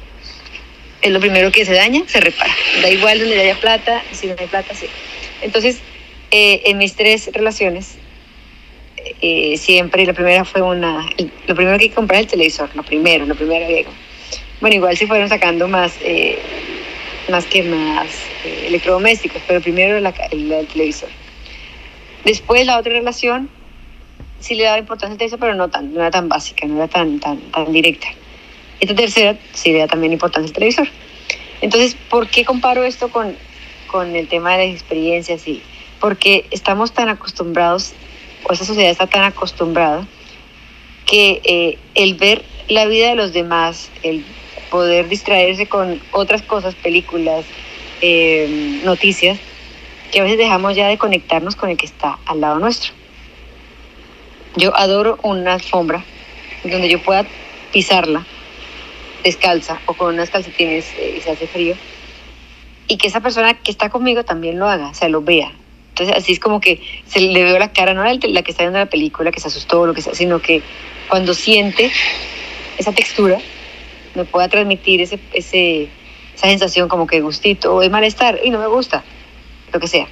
Es 1.01 1.11
lo 1.11 1.19
primero 1.19 1.51
que 1.51 1.65
se 1.65 1.73
daña, 1.73 2.03
se 2.07 2.19
repara. 2.19 2.53
Da 2.81 2.89
igual 2.89 3.19
donde 3.19 3.39
haya 3.39 3.59
plata, 3.59 4.03
si 4.11 4.27
no 4.27 4.35
hay 4.37 4.47
plata, 4.47 4.73
sí. 4.75 4.85
Entonces, 5.41 5.79
eh, 6.29 6.61
en 6.65 6.77
mis 6.77 6.95
tres 6.95 7.29
relaciones, 7.33 7.97
eh, 9.21 9.57
siempre 9.57 10.05
la 10.05 10.13
primera 10.13 10.45
fue 10.45 10.61
una, 10.61 11.09
lo 11.47 11.55
primero 11.55 11.77
que 11.77 11.85
es 11.85 12.19
el 12.19 12.27
televisor, 12.27 12.69
lo 12.75 12.83
primero, 12.83 13.25
lo 13.25 13.35
primero 13.35 13.67
que 13.67 13.85
bueno, 14.61 14.75
igual 14.75 14.95
se 14.95 15.07
fueron 15.07 15.27
sacando 15.27 15.67
más, 15.67 15.97
eh, 16.01 16.37
más 17.29 17.45
que 17.47 17.63
más 17.63 18.07
eh, 18.45 18.65
electrodomésticos, 18.67 19.41
pero 19.47 19.59
primero 19.59 19.97
el, 19.97 20.67
televisor. 20.67 21.09
Después 22.23 22.67
la 22.67 22.77
otra 22.77 22.93
relación 22.93 23.49
sí 24.39 24.53
le 24.53 24.65
daba 24.65 24.77
importancia 24.77 25.13
al 25.13 25.17
televisor, 25.17 25.39
pero 25.39 25.55
no, 25.55 25.69
tan, 25.69 25.93
no 25.93 26.01
era 26.01 26.11
tan 26.11 26.29
básica, 26.29 26.67
no 26.67 26.77
era 26.77 26.87
tan, 26.87 27.19
tan, 27.19 27.39
tan 27.51 27.73
directa. 27.73 28.07
Esta 28.81 28.95
tercera 28.95 29.37
sí 29.53 29.71
da 29.73 29.85
también 29.85 30.11
importancia 30.11 30.47
al 30.47 30.53
televisor. 30.53 30.87
Entonces, 31.61 31.95
¿por 32.09 32.27
qué 32.27 32.43
comparo 32.43 32.83
esto 32.83 33.09
con, 33.09 33.37
con 33.85 34.15
el 34.15 34.27
tema 34.27 34.57
de 34.57 34.65
las 34.65 34.75
experiencias? 34.75 35.47
Y 35.47 35.61
porque 35.99 36.45
estamos 36.49 36.91
tan 36.91 37.07
acostumbrados, 37.07 37.93
o 38.43 38.53
esa 38.53 38.65
sociedad 38.65 38.89
está 38.89 39.05
tan 39.05 39.23
acostumbrada, 39.23 40.07
que 41.05 41.41
eh, 41.43 41.77
el 41.93 42.15
ver 42.15 42.43
la 42.69 42.87
vida 42.87 43.09
de 43.09 43.15
los 43.15 43.33
demás, 43.33 43.91
el 44.01 44.25
poder 44.71 45.07
distraerse 45.09 45.67
con 45.67 46.01
otras 46.11 46.41
cosas, 46.41 46.73
películas, 46.73 47.45
eh, 48.01 48.81
noticias, 48.83 49.37
que 50.11 50.21
a 50.21 50.23
veces 50.23 50.39
dejamos 50.39 50.75
ya 50.75 50.87
de 50.87 50.97
conectarnos 50.97 51.55
con 51.55 51.69
el 51.69 51.77
que 51.77 51.85
está 51.85 52.17
al 52.25 52.41
lado 52.41 52.57
nuestro. 52.57 52.93
Yo 54.55 54.75
adoro 54.75 55.19
una 55.21 55.53
alfombra 55.53 56.03
donde 56.63 56.89
yo 56.89 56.99
pueda 57.03 57.27
pisarla 57.71 58.25
descalza 59.23 59.79
o 59.85 59.93
con 59.93 60.13
unas 60.13 60.29
calcetines 60.29 60.85
eh, 60.97 61.15
y 61.17 61.21
se 61.21 61.31
hace 61.31 61.47
frío 61.47 61.75
y 62.91 62.97
que 62.97 63.07
esa 63.07 63.21
persona 63.21 63.53
que 63.53 63.71
está 63.71 63.89
conmigo 63.89 64.25
también 64.25 64.59
lo 64.59 64.67
haga, 64.67 64.89
o 64.89 64.93
sea, 64.93 65.07
lo 65.07 65.21
vea. 65.21 65.49
Entonces 65.89 66.13
así 66.13 66.33
es 66.33 66.39
como 66.39 66.59
que 66.59 66.81
se 67.05 67.21
le 67.21 67.43
veo 67.43 67.57
la 67.57 67.71
cara, 67.71 67.93
no 67.93 68.03
la, 68.03 68.17
que 68.19 68.51
está 68.51 68.63
viendo 68.63 68.79
la 68.79 68.87
película, 68.87 69.31
que 69.31 69.39
se 69.39 69.47
asustó 69.47 69.85
lo 69.85 69.93
que 69.93 70.01
sea, 70.01 70.13
sino 70.13 70.41
que 70.41 70.61
cuando 71.07 71.33
siente 71.33 71.89
esa 72.77 72.91
textura, 72.91 73.39
me 74.13 74.25
pueda 74.25 74.49
transmitir 74.49 75.01
ese, 75.01 75.19
ese, 75.31 75.87
esa 76.35 76.47
sensación 76.47 76.89
como 76.89 77.07
que 77.07 77.21
gustito 77.21 77.75
o 77.75 77.79
de 77.79 77.89
malestar 77.89 78.39
y 78.43 78.49
no 78.49 78.59
me 78.59 78.67
gusta, 78.67 79.03
lo 79.71 79.79
que 79.79 79.87
sea. 79.87 80.07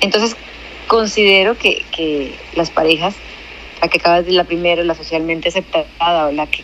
Entonces, 0.00 0.36
considero 0.86 1.56
que, 1.56 1.84
que 1.90 2.34
las 2.54 2.70
parejas, 2.70 3.16
la 3.80 3.88
que 3.88 3.98
acabas 3.98 4.26
de 4.26 4.32
la 4.32 4.44
primera, 4.44 4.84
la 4.84 4.94
socialmente 4.94 5.48
aceptada 5.48 6.26
o 6.28 6.30
la 6.32 6.46
que 6.46 6.62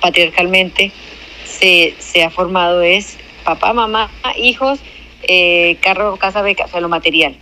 patriarcalmente 0.00 0.92
se, 1.44 1.94
se 1.98 2.22
ha 2.22 2.30
formado 2.30 2.82
es 2.82 3.18
papá, 3.44 3.72
mamá, 3.72 4.10
hijos, 4.36 4.80
eh, 5.22 5.76
carro, 5.80 6.16
casa, 6.16 6.42
beca, 6.42 6.64
o 6.64 6.68
sea, 6.68 6.80
lo 6.80 6.88
material. 6.88 7.36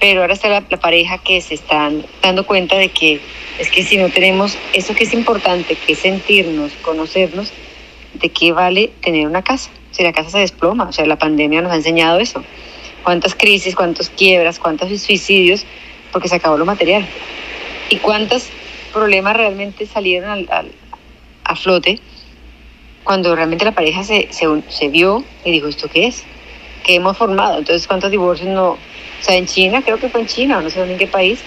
Pero 0.00 0.22
ahora 0.22 0.34
está 0.34 0.48
la, 0.48 0.62
pareja 0.62 1.18
que 1.18 1.40
se 1.40 1.54
están 1.54 2.04
dando 2.22 2.46
cuenta 2.46 2.76
de 2.76 2.88
que 2.88 3.20
es 3.58 3.70
que 3.70 3.82
si 3.82 3.96
no 3.96 4.08
tenemos 4.08 4.56
eso 4.72 4.94
que 4.94 5.04
es 5.04 5.12
importante, 5.12 5.74
que 5.74 5.92
es 5.92 5.98
sentirnos, 5.98 6.72
conocernos, 6.82 7.52
¿de 8.14 8.28
qué 8.30 8.52
vale 8.52 8.90
tener 9.00 9.26
una 9.26 9.42
casa? 9.42 9.70
Si 9.90 10.02
la 10.02 10.12
casa 10.12 10.30
se 10.30 10.38
desploma, 10.38 10.84
o 10.84 10.92
sea, 10.92 11.06
la 11.06 11.18
pandemia 11.18 11.62
nos 11.62 11.72
ha 11.72 11.76
enseñado 11.76 12.18
eso. 12.18 12.42
Cuántas 13.02 13.34
crisis, 13.34 13.74
cuántas 13.74 14.10
quiebras, 14.10 14.58
cuántos 14.58 14.88
suicidios, 15.00 15.64
porque 16.12 16.28
se 16.28 16.36
acabó 16.36 16.58
lo 16.58 16.66
material. 16.66 17.06
Y 17.88 17.96
cuántos 17.96 18.48
problemas 18.92 19.36
realmente 19.36 19.86
salieron 19.86 20.46
al, 20.50 20.72
a 21.46 21.56
flote 21.56 22.00
cuando 23.04 23.34
realmente 23.36 23.64
la 23.64 23.72
pareja 23.72 24.02
se, 24.02 24.28
se, 24.32 24.46
se 24.68 24.88
vio 24.88 25.24
y 25.44 25.52
dijo, 25.52 25.68
¿esto 25.68 25.88
qué 25.88 26.08
es? 26.08 26.24
¿Qué 26.84 26.96
hemos 26.96 27.16
formado? 27.16 27.58
Entonces, 27.58 27.86
¿cuántos 27.86 28.10
divorcios 28.10 28.48
no? 28.48 28.70
O 28.70 28.78
sea, 29.20 29.36
en 29.36 29.46
China, 29.46 29.82
creo 29.82 29.98
que 29.98 30.08
fue 30.08 30.22
en 30.22 30.26
China, 30.26 30.60
no 30.60 30.70
sé 30.70 30.82
en 30.82 30.98
qué 30.98 31.06
país, 31.06 31.40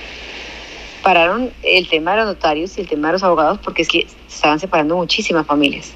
pararon 1.03 1.51
el 1.63 1.87
tema 1.89 2.11
de 2.11 2.17
los 2.17 2.27
notarios 2.27 2.77
y 2.77 2.81
el 2.81 2.87
tema 2.87 3.09
de 3.09 3.13
los 3.13 3.23
abogados 3.23 3.59
porque 3.63 3.81
es 3.81 3.87
que 3.87 4.07
se 4.27 4.35
estaban 4.35 4.59
separando 4.59 4.95
muchísimas 4.95 5.45
familias. 5.45 5.91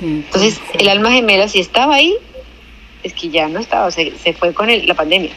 Entonces, 0.00 0.60
el 0.74 0.88
alma 0.88 1.12
gemela, 1.12 1.48
si 1.48 1.60
estaba 1.60 1.94
ahí, 1.94 2.14
es 3.02 3.14
que 3.14 3.30
ya 3.30 3.48
no 3.48 3.60
estaba, 3.60 3.90
se, 3.90 4.16
se 4.18 4.32
fue 4.32 4.52
con 4.52 4.68
el, 4.68 4.86
la 4.86 4.94
pandemia. 4.94 5.30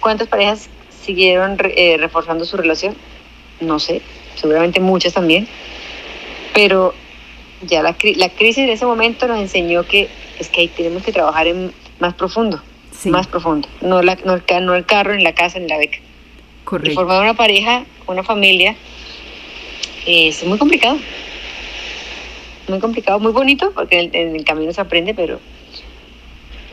¿Cuántas 0.00 0.28
parejas 0.28 0.68
siguieron 1.04 1.56
eh, 1.60 1.96
reforzando 1.98 2.44
su 2.44 2.56
relación? 2.56 2.94
No 3.60 3.78
sé, 3.78 4.02
seguramente 4.36 4.80
muchas 4.80 5.12
también, 5.12 5.48
pero 6.54 6.94
ya 7.62 7.82
la, 7.82 7.96
la 8.16 8.28
crisis 8.30 8.66
de 8.66 8.72
ese 8.72 8.86
momento 8.86 9.26
nos 9.26 9.38
enseñó 9.38 9.84
que 9.84 10.08
es 10.38 10.48
que 10.48 10.62
ahí 10.62 10.68
tenemos 10.68 11.02
que 11.02 11.12
trabajar 11.12 11.46
en 11.46 11.72
más 11.98 12.14
profundo, 12.14 12.62
más 13.06 13.26
profundo, 13.26 13.68
no, 13.82 14.02
la, 14.02 14.16
no, 14.24 14.34
el, 14.34 14.64
no 14.64 14.74
el 14.74 14.86
carro, 14.86 15.12
en 15.12 15.22
la 15.22 15.34
casa, 15.34 15.58
en 15.58 15.68
la 15.68 15.78
beca. 15.78 15.98
Correcto. 16.64 16.92
Y 16.92 16.94
formar 16.94 17.22
una 17.22 17.34
pareja, 17.34 17.84
una 18.06 18.22
familia, 18.22 18.74
es 20.06 20.44
muy 20.44 20.58
complicado. 20.58 20.98
Muy 22.68 22.78
complicado, 22.78 23.18
muy 23.18 23.32
bonito, 23.32 23.72
porque 23.74 24.10
en 24.12 24.36
el, 24.36 24.44
camino 24.44 24.72
se 24.72 24.80
aprende, 24.80 25.12
pero 25.12 25.40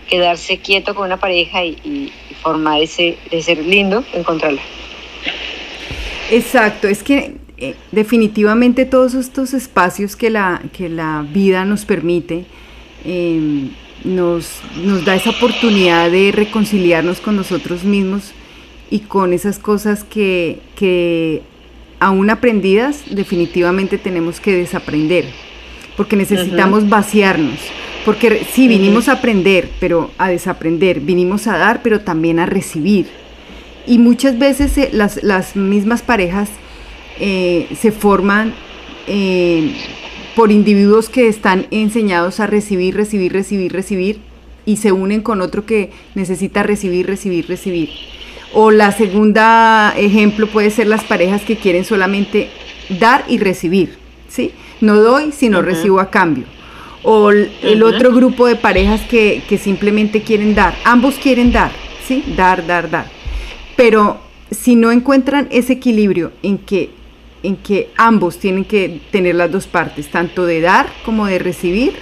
quedarse 0.07 0.59
quieto 0.59 0.95
con 0.95 1.05
una 1.05 1.17
pareja 1.17 1.65
y, 1.65 2.11
formar 2.41 2.81
ese, 2.81 3.17
de 3.31 3.41
ser 3.41 3.57
lindo, 3.57 4.05
encontrarla. 4.13 4.61
Exacto, 6.29 6.87
es 6.87 7.01
que 7.01 7.33
eh, 7.59 7.73
definitivamente 7.91 8.85
todos 8.85 9.15
estos 9.15 9.55
espacios 9.55 10.15
que 10.15 10.29
la, 10.29 10.61
que 10.73 10.89
la 10.89 11.25
vida 11.33 11.65
nos 11.65 11.85
permite, 11.85 12.45
em, 13.03 13.69
nos, 14.03 14.59
nos 14.83 15.03
da 15.03 15.15
esa 15.15 15.31
oportunidad 15.31 16.11
de 16.11 16.31
reconciliarnos 16.31 17.19
con 17.19 17.35
nosotros 17.35 17.83
mismos 17.83 18.33
y 18.91 18.99
con 18.99 19.33
esas 19.33 19.57
cosas 19.57 20.03
que, 20.03 20.59
que 20.75 21.41
aún 21.99 22.29
aprendidas 22.29 23.03
definitivamente 23.09 23.97
tenemos 23.97 24.39
que 24.39 24.53
desaprender, 24.53 25.25
porque 25.95 26.15
necesitamos 26.15 26.87
vaciarnos, 26.87 27.57
porque 28.05 28.45
sí, 28.53 28.67
vinimos 28.67 29.09
a 29.09 29.13
aprender, 29.13 29.67
pero 29.79 30.11
a 30.19 30.29
desaprender, 30.29 30.99
vinimos 30.99 31.47
a 31.47 31.57
dar, 31.57 31.81
pero 31.81 32.01
también 32.01 32.37
a 32.37 32.45
recibir. 32.45 33.07
Y 33.87 33.97
muchas 33.97 34.37
veces 34.37 34.77
eh, 34.77 34.89
las, 34.93 35.23
las 35.23 35.55
mismas 35.55 36.03
parejas 36.03 36.49
eh, 37.19 37.67
se 37.79 37.91
forman 37.91 38.53
eh, 39.07 39.73
por 40.35 40.51
individuos 40.51 41.09
que 41.09 41.27
están 41.27 41.67
enseñados 41.71 42.39
a 42.39 42.47
recibir, 42.47 42.95
recibir, 42.95 43.33
recibir, 43.33 43.73
recibir 43.73 44.19
y 44.65 44.77
se 44.77 44.91
unen 44.91 45.21
con 45.21 45.41
otro 45.41 45.65
que 45.65 45.91
necesita 46.13 46.61
recibir, 46.61 47.07
recibir, 47.07 47.47
recibir. 47.47 47.89
O 48.53 48.69
la 48.69 48.91
segunda 48.91 49.93
ejemplo 49.97 50.47
puede 50.47 50.69
ser 50.69 50.87
las 50.87 51.03
parejas 51.03 51.41
que 51.41 51.55
quieren 51.55 51.85
solamente 51.85 52.49
dar 52.99 53.25
y 53.27 53.39
recibir, 53.39 53.97
¿sí? 54.27 54.51
No 54.81 54.97
doy, 54.97 55.31
sino 55.31 55.61
recibo 55.61 55.99
a 55.99 56.11
cambio. 56.11 56.45
O 57.03 57.31
el, 57.31 57.83
otro 57.83 58.11
grupo 58.11 58.45
de 58.45 58.55
parejas 58.55 59.01
que, 59.01 59.41
que, 59.47 59.57
simplemente 59.57 60.21
quieren 60.21 60.53
dar. 60.53 60.75
Ambos 60.83 61.15
quieren 61.15 61.51
dar, 61.51 61.71
¿sí? 62.05 62.23
Dar, 62.35 62.67
dar, 62.67 62.89
dar. 62.89 63.09
Pero 63.75 64.19
si 64.51 64.75
no 64.75 64.91
encuentran 64.91 65.47
ese 65.51 65.73
equilibrio 65.73 66.31
en 66.43 66.57
que 66.57 66.96
en 67.47 67.55
que 67.55 67.91
ambos 67.95 68.39
tienen 68.39 68.65
que 68.65 68.99
tener 69.09 69.35
las 69.35 69.49
dos 69.49 69.67
partes, 69.67 70.09
tanto 70.09 70.45
de 70.45 70.59
dar 70.59 70.91
como 71.05 71.27
de 71.27 71.39
recibir, 71.39 71.93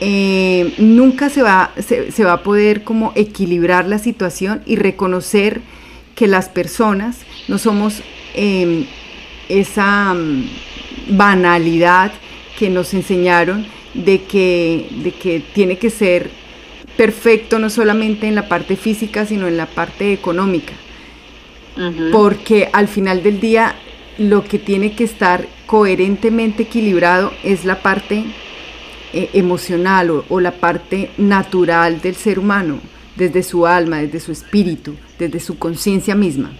eh, 0.00 0.74
nunca 0.78 1.30
se 1.30 1.42
va, 1.42 1.70
se, 1.78 2.24
va 2.24 2.32
a 2.32 2.42
poder 2.42 2.82
como 2.82 3.12
equilibrar 3.14 3.86
la 3.86 4.00
situación 4.00 4.62
y 4.66 4.74
reconocer 4.74 5.60
que 6.16 6.26
las 6.26 6.48
personas 6.48 7.18
no 7.46 7.58
somos 7.58 8.02
em, 8.34 8.86
esa 9.48 10.12
mm, 10.12 10.48
banalidad 11.10 12.10
que 12.58 12.68
nos 12.68 12.94
enseñaron 12.94 13.64
de 13.94 14.22
que, 14.22 14.88
de 15.04 15.12
que 15.12 15.40
tiene 15.54 15.78
que 15.78 15.90
ser 15.90 16.30
perfecto 16.96 17.60
no 17.60 17.70
solamente 17.70 18.26
en 18.26 18.34
la 18.34 18.48
parte 18.48 18.74
física, 18.74 19.24
sino 19.24 19.46
en 19.46 19.56
la 19.56 19.66
parte 19.66 20.12
económica. 20.12 20.72
Porque 22.10 22.70
al 22.72 22.88
final 22.88 23.22
del 23.22 23.38
día 23.38 23.74
lo 24.18 24.44
que 24.44 24.58
tiene 24.58 24.94
que 24.94 25.04
estar 25.04 25.46
coherentemente 25.66 26.64
equilibrado 26.64 27.32
es 27.42 27.64
la 27.64 27.82
parte 27.82 28.24
eh, 29.12 29.30
emocional 29.34 30.24
o, 30.28 30.40
la 30.40 30.52
parte 30.52 31.10
natural 31.18 32.00
del 32.00 32.14
ser 32.14 32.38
humano, 32.38 32.78
desde 33.16 33.42
su 33.42 33.66
alma, 33.66 33.98
desde 33.98 34.20
su 34.20 34.32
espíritu, 34.32 34.94
desde 35.18 35.40
su 35.40 35.58
conciencia 35.58 36.14
misma. 36.14 36.52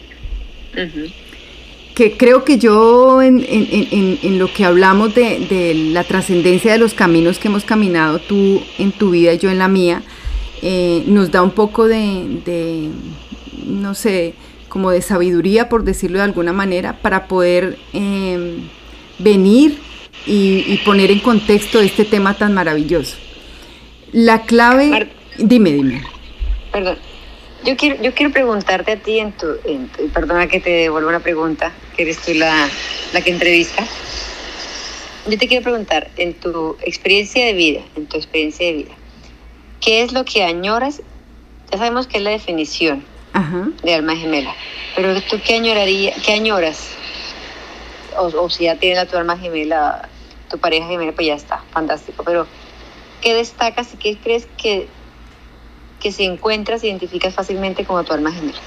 Que 1.95 2.16
creo 2.16 2.45
que 2.45 2.59
yo 2.59 3.23
en, 3.23 4.38
lo 4.38 4.53
que 4.53 4.64
hablamos 4.64 5.14
de, 5.14 5.90
la 5.92 6.05
trascendencia 6.05 6.73
de 6.73 6.79
los 6.79 6.92
caminos 6.92 7.38
que 7.38 7.49
hemos 7.49 7.64
caminado 7.64 8.19
tú 8.19 8.61
en 8.79 8.92
tu 8.92 9.11
vida 9.11 9.33
y 9.33 9.38
yo 9.38 9.51
en 9.51 9.59
la 9.59 9.69
mía, 9.69 10.03
eh, 10.62 11.05
nos 11.07 11.31
da 11.31 11.42
un 11.42 11.53
poco 11.53 11.87
de 11.87 12.90
no 13.66 13.95
sé, 13.95 14.35
como 14.76 14.90
de 14.90 15.00
sabiduría, 15.00 15.70
por 15.70 15.84
decirlo 15.84 16.18
de 16.18 16.24
alguna 16.24 16.52
manera, 16.52 16.98
para 17.00 17.28
poder 17.28 17.78
em, 17.94 18.68
venir 19.18 19.78
y, 20.26 20.76
poner 20.84 21.10
en 21.10 21.20
contexto 21.20 21.80
este 21.80 22.04
tema 22.04 22.34
tan 22.36 22.52
maravilloso. 22.52 23.16
La 24.12 24.42
clave, 24.42 25.08
dime, 25.38 25.72
dime. 25.72 26.02
Perdón, 26.72 26.98
yo 27.64 27.74
quiero, 27.78 28.02
yo 28.02 28.12
quiero 28.12 28.30
preguntarte 28.34 28.92
a 28.92 28.96
ti, 28.96 29.18
en 29.18 29.32
tu, 29.32 29.46
perdona 30.12 30.46
que 30.46 30.60
te 30.60 30.68
devuelva 30.68 31.08
una 31.08 31.20
pregunta, 31.20 31.72
que 31.96 32.02
eres 32.02 32.18
tú 32.18 32.34
la, 32.34 32.68
la 33.14 33.22
que 33.22 33.30
entrevista. 33.30 33.82
Yo 35.26 35.38
te 35.38 35.48
quiero 35.48 35.62
preguntar, 35.62 36.10
en 36.18 36.34
tu 36.34 36.76
experiencia 36.82 37.46
de 37.46 37.54
vida, 37.54 37.80
en 37.96 38.04
tu 38.04 38.18
experiencia 38.18 38.66
de 38.66 38.72
vida, 38.74 38.94
¿qué 39.80 40.02
es 40.02 40.12
lo 40.12 40.26
que 40.26 40.42
añoras? 40.42 41.00
Ya 41.72 41.78
sabemos 41.78 42.06
que 42.06 42.18
es 42.18 42.24
la 42.24 42.30
definición, 42.32 43.02
de 43.83 43.94
alma 43.94 44.16
gemela. 44.16 44.55
Pero 44.94 45.20
tú 45.22 45.38
qué 45.44 45.57
añoraría, 45.57 46.14
qué 46.25 46.33
añoras? 46.33 46.88
O, 48.18 48.49
si 48.49 48.64
ya 48.64 48.77
tienes 48.77 48.99
a 48.99 49.07
tu 49.07 49.16
alma 49.16 49.37
gemela, 49.37 50.09
tu 50.49 50.59
pareja 50.59 50.87
gemela, 50.87 51.12
pues 51.12 51.27
ya 51.27 51.35
está, 51.35 51.62
fantástico. 51.70 52.25
Pero, 52.25 52.46
¿qué 53.20 53.35
destacas 53.35 53.92
y 53.92 53.96
qué 53.99 54.16
crees 54.16 54.46
que, 54.57 54.88
que 56.01 56.12
si 56.12 56.25
encuentras, 56.25 56.83
identificas 56.83 57.35
fácilmente 57.35 57.85
como 57.85 58.05
tu 58.05 58.14
alma 58.14 58.33
gemela? 58.33 58.59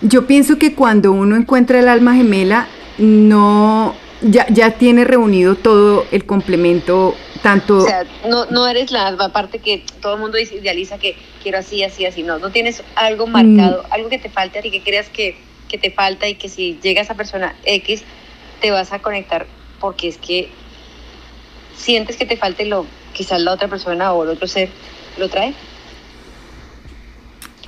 Yo 0.00 0.26
pienso 0.26 0.58
que 0.58 0.74
cuando 0.74 1.12
uno 1.12 1.36
encuentra 1.36 1.78
el 1.78 1.88
alma 1.88 2.14
gemela, 2.14 2.66
no, 2.98 3.94
ya, 4.22 4.46
ya 4.48 4.72
tiene 4.72 5.04
reunido 5.04 5.54
todo 5.54 6.04
el 6.10 6.26
complemento, 6.26 7.14
tanto... 7.44 7.76
O 7.76 7.86
sea, 7.86 8.04
no, 8.26 8.46
no 8.46 8.66
eres 8.66 8.90
la 8.90 9.14
parte 9.28 9.58
que 9.58 9.84
todo 10.00 10.14
el 10.14 10.20
mundo 10.20 10.38
idealiza 10.38 10.96
que 10.98 11.14
quiero 11.42 11.58
así, 11.58 11.84
así, 11.84 12.06
así, 12.06 12.22
no, 12.22 12.38
no 12.38 12.50
tienes 12.50 12.82
algo 12.96 13.26
marcado, 13.26 13.82
mm. 13.82 13.92
algo 13.92 14.08
que 14.08 14.18
te 14.18 14.30
falte 14.30 14.60
y 14.64 14.70
que 14.70 14.82
creas 14.82 15.10
que, 15.10 15.36
que 15.68 15.76
te 15.76 15.90
falta 15.90 16.26
y 16.26 16.36
que 16.36 16.48
si 16.48 16.78
llega 16.82 17.02
esa 17.02 17.14
persona 17.14 17.54
X, 17.66 18.02
te 18.62 18.70
vas 18.70 18.94
a 18.94 19.00
conectar 19.00 19.46
porque 19.78 20.08
es 20.08 20.16
que 20.16 20.48
sientes 21.76 22.16
que 22.16 22.24
te 22.24 22.38
falte 22.38 22.64
lo, 22.64 22.86
quizás 23.12 23.38
la 23.42 23.52
otra 23.52 23.68
persona 23.68 24.14
o 24.14 24.24
el 24.24 24.30
otro 24.30 24.48
ser 24.48 24.70
lo 25.18 25.28
trae. 25.28 25.52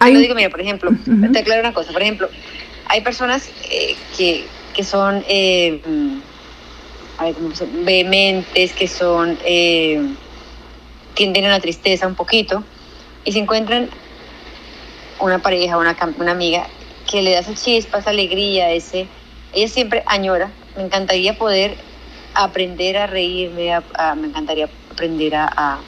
Yo 0.01 0.19
digo, 0.19 0.35
mira, 0.35 0.49
por 0.49 0.63
ejemplo, 0.63 0.91
te 1.33 1.39
aclaro 1.39 1.61
una 1.61 1.75
cosa, 1.75 1.93
por 1.93 2.01
ejemplo, 2.01 2.31
hay 2.87 3.03
personas 3.03 3.51
eh, 3.71 3.95
que, 4.17 4.47
que 4.75 4.85
son... 4.85 5.23
Eh, 5.29 5.83
vehementes, 7.85 8.73
que 8.73 8.89
son, 8.89 9.39
eh, 9.45 10.01
tienden 11.15 11.47
a 11.47 11.51
la 11.51 11.61
tristeza 11.61 12.07
un 12.07 12.15
poquito, 12.15 12.63
y 13.25 13.33
se 13.33 13.39
encuentran 13.39 13.89
una 15.21 15.41
pareja, 15.41 15.79
una, 15.79 15.97
una 16.19 16.33
amiga, 16.33 16.67
que 17.11 17.23
le 17.23 17.33
da 17.33 17.41
esa 17.41 17.55
chispa, 17.55 17.99
esa 17.99 18.11
alegría, 18.11 18.73
ese, 18.73 19.07
ella 19.53 19.69
siempre 19.69 20.03
añora, 20.07 20.51
me 20.77 20.83
encantaría 20.83 21.39
poder 21.39 21.77
aprender 22.35 22.99
a 22.99 23.07
reírme, 23.07 23.73
me 24.17 24.27
encantaría 24.27 24.69
aprender 24.91 25.35
a, 25.35 25.79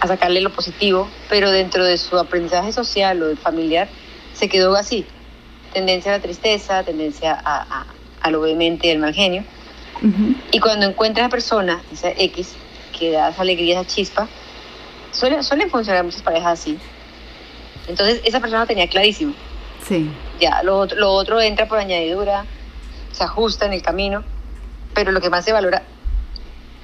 a 0.00 0.06
sacarle 0.06 0.40
lo 0.40 0.50
positivo, 0.50 1.08
pero 1.28 1.50
dentro 1.50 1.84
de 1.84 1.98
su 1.98 2.18
aprendizaje 2.18 2.72
social 2.72 3.22
o 3.22 3.36
familiar 3.36 3.88
se 4.32 4.48
quedó 4.48 4.74
así. 4.74 5.04
Tendencia 5.72 6.12
a 6.12 6.16
la 6.16 6.22
tristeza, 6.22 6.82
tendencia 6.82 7.38
a, 7.44 7.86
a, 8.20 8.30
lo 8.30 8.40
vehemente 8.40 8.88
y 8.88 8.90
al 8.90 8.98
mal 8.98 9.14
genio. 9.14 9.44
Y 10.50 10.60
cuando 10.60 10.86
encuentra 10.86 11.24
a 11.24 11.26
la 11.26 11.30
persona, 11.30 11.82
esa 11.92 12.10
X, 12.10 12.54
que 12.98 13.12
da 13.12 13.30
esa 13.30 13.42
alegría, 13.42 13.80
esa 13.80 13.88
chispa, 13.88 14.28
suelen, 15.12 15.42
suelen 15.44 15.70
funcionar 15.70 16.04
muchas 16.04 16.22
parejas 16.22 16.60
así. 16.60 16.78
Entonces 17.86 18.20
esa 18.24 18.40
persona 18.40 18.66
tenía 18.66 18.88
clarísimo. 18.88 19.34
Sí. 19.86 20.10
Ya, 20.40 20.62
lo, 20.62 20.86
lo 20.86 21.12
otro 21.12 21.40
entra 21.40 21.68
por 21.68 21.78
añadidura, 21.78 22.44
se 23.12 23.24
ajusta 23.24 23.66
en 23.66 23.74
el 23.74 23.82
camino, 23.82 24.24
pero 24.94 25.12
lo 25.12 25.20
que 25.20 25.28
más 25.28 25.44
se 25.44 25.52
valora 25.52 25.82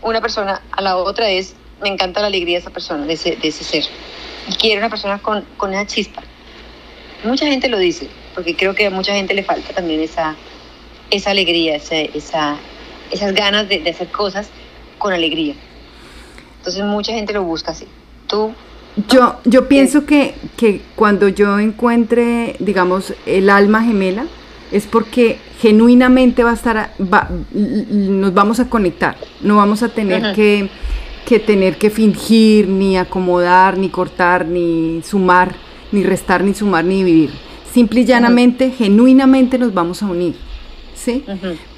una 0.07 0.21
persona 0.21 0.63
a 0.71 0.83
la 0.83 0.97
otra 0.97 1.29
es, 1.29 1.55
me 1.83 1.89
encanta 1.89 2.21
la 2.21 2.29
alegría 2.29 2.57
de 2.57 2.61
esa 2.61 2.71
persona, 2.71 3.05
de 3.07 3.15
ese, 3.15 3.37
de 3.37 3.49
ese 3.49 3.65
ser. 3.65 3.85
Y 4.49 4.55
quiero 4.55 4.81
una 4.81 4.89
persona 4.89 5.19
con, 5.19 5.45
con 5.57 5.75
esa 5.75 5.87
chispa. 5.87 6.23
Mucha 7.25 7.47
gente 7.47 7.69
lo 7.69 7.79
dice, 7.79 8.09
porque 8.35 8.55
creo 8.57 8.75
que 8.75 8.87
a 8.87 8.91
mucha 8.91 9.15
gente 9.15 9.35
le 9.35 9.43
falta 9.43 9.73
también 9.75 10.01
esa, 10.01 10.37
esa 11.11 11.31
alegría, 11.31 11.77
esa, 11.77 11.97
esa, 11.97 12.57
esas 13.11 13.35
ganas 13.35 13.69
de, 13.69 13.81
de 13.81 13.91
hacer 13.91 14.09
cosas 14.09 14.49
con 14.99 15.13
alegría. 15.13 15.55
Entonces 16.59 16.85
mucha 16.85 17.13
gente 17.13 17.33
lo 17.33 17.43
busca 17.45 17.73
así. 17.73 17.87
Tú 18.27 18.53
yo, 19.09 19.37
yo 19.45 19.69
pienso 19.69 20.07
que, 20.07 20.35
que, 20.57 20.81
cuando 20.95 21.29
yo 21.29 21.59
encuentre, 21.59 22.57
digamos, 22.61 23.13
el 23.27 23.51
alma 23.51 23.83
gemela, 23.83 24.27
es 24.73 24.87
porque 24.87 25.39
genuinamente 25.61 26.43
va 26.43 26.53
a 26.53 26.55
estar, 26.55 26.95
nos 27.53 28.33
vamos 28.33 28.59
a 28.59 28.71
conectar, 28.71 29.17
no 29.43 29.57
vamos 29.57 29.83
a 29.83 29.91
tener 29.91 30.35
que, 30.35 30.71
que, 31.27 31.39
tener 31.39 31.77
que 31.77 31.91
fingir, 31.91 32.69
ni 32.69 32.97
acomodar, 32.97 33.77
ni 33.77 33.91
cortar, 33.91 34.47
ni 34.47 35.03
sumar, 35.05 35.55
ni 35.93 36.03
restar, 36.03 36.43
ni 36.43 36.55
sumar, 36.55 36.85
ni 36.85 37.05
vivir. 37.05 37.31
Simple 37.73 38.01
y 38.01 38.05
llanamente, 38.07 38.71
genuinamente 38.71 39.59
nos 39.59 39.75
vamos 39.75 40.03
a 40.03 40.07
unir, 40.07 40.37
¿sí? 40.95 41.23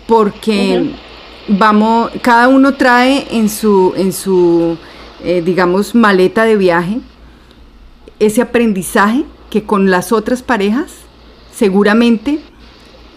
Porque 0.06 0.92
vamos, 1.48 2.10
cada 2.22 2.48
uno 2.48 2.74
trae 2.74 3.26
en 3.30 3.48
su, 3.48 3.92
en 3.96 4.12
su 4.12 4.76
eh, 5.24 5.42
digamos, 5.44 5.96
maleta 5.96 6.44
de 6.44 6.56
viaje, 6.56 7.00
ese 8.20 8.40
aprendizaje 8.40 9.24
que 9.50 9.64
con 9.64 9.90
las 9.90 10.12
otras 10.12 10.42
parejas 10.42 10.92
seguramente 11.52 12.38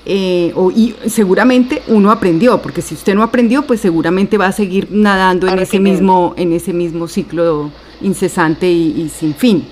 eh, 0.06 0.52
o, 0.56 0.72
y 0.72 0.96
seguramente 1.06 1.84
uno 1.88 2.10
aprendió, 2.10 2.60
porque 2.60 2.82
si 2.82 2.96
usted 2.96 3.14
no 3.14 3.22
aprendió, 3.22 3.68
pues 3.68 3.82
seguramente 3.82 4.40
va 4.40 4.48
a 4.48 4.52
seguir 4.52 4.88
nadando 4.90 5.48
en 5.48 5.60
ese, 5.60 5.80
mismo, 5.80 6.34
en 6.38 6.54
ese 6.54 6.74
mismo 6.74 7.08
ciclo 7.08 7.70
incesante 8.02 8.72
y, 8.72 9.10
sin 9.10 9.36
fin. 9.36 9.68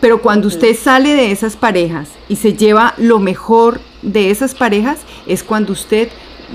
Pero 0.00 0.22
cuando 0.22 0.48
usted 0.48 0.74
sale 0.74 1.12
de 1.12 1.30
esas 1.30 1.56
parejas 1.56 2.08
y 2.26 2.36
se 2.36 2.54
lleva 2.54 2.94
lo 2.96 3.18
mejor 3.18 3.80
de 4.00 4.30
esas 4.30 4.54
parejas, 4.54 5.00
es 5.26 5.42
cuando 5.42 5.72
usted 5.72 6.08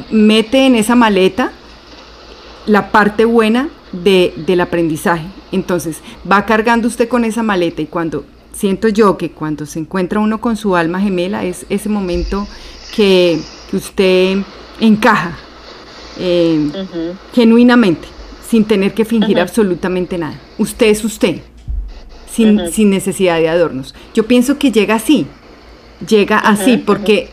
mete 0.09 0.65
en 0.65 0.75
esa 0.75 0.95
maleta 0.95 1.51
la 2.65 2.91
parte 2.91 3.25
buena 3.25 3.69
de, 3.91 4.33
del 4.45 4.61
aprendizaje. 4.61 5.25
Entonces, 5.51 6.01
va 6.29 6.45
cargando 6.45 6.87
usted 6.87 7.07
con 7.07 7.25
esa 7.25 7.43
maleta 7.43 7.81
y 7.81 7.87
cuando 7.87 8.25
siento 8.53 8.87
yo 8.89 9.17
que 9.17 9.31
cuando 9.31 9.65
se 9.65 9.79
encuentra 9.79 10.19
uno 10.19 10.39
con 10.39 10.57
su 10.57 10.75
alma 10.75 10.99
gemela 10.99 11.43
es 11.45 11.65
ese 11.69 11.89
momento 11.89 12.47
que, 12.95 13.39
usted 13.73 14.39
encaja 14.81 15.37
eh, 16.19 16.69
genuinamente, 17.33 18.05
sin 18.45 18.65
tener 18.65 18.93
que 18.93 19.05
fingir 19.05 19.39
absolutamente 19.39 20.17
nada. 20.17 20.37
Usted 20.57 20.87
es 20.87 21.05
usted, 21.05 21.37
sin, 22.29 22.69
sin, 22.69 22.89
necesidad 22.89 23.37
de 23.37 23.47
adornos. 23.47 23.95
Yo 24.13 24.25
pienso 24.27 24.59
que 24.59 24.73
llega 24.73 24.95
así, 24.95 25.25
llega 26.05 26.37
así, 26.37 26.75
porque 26.77 27.29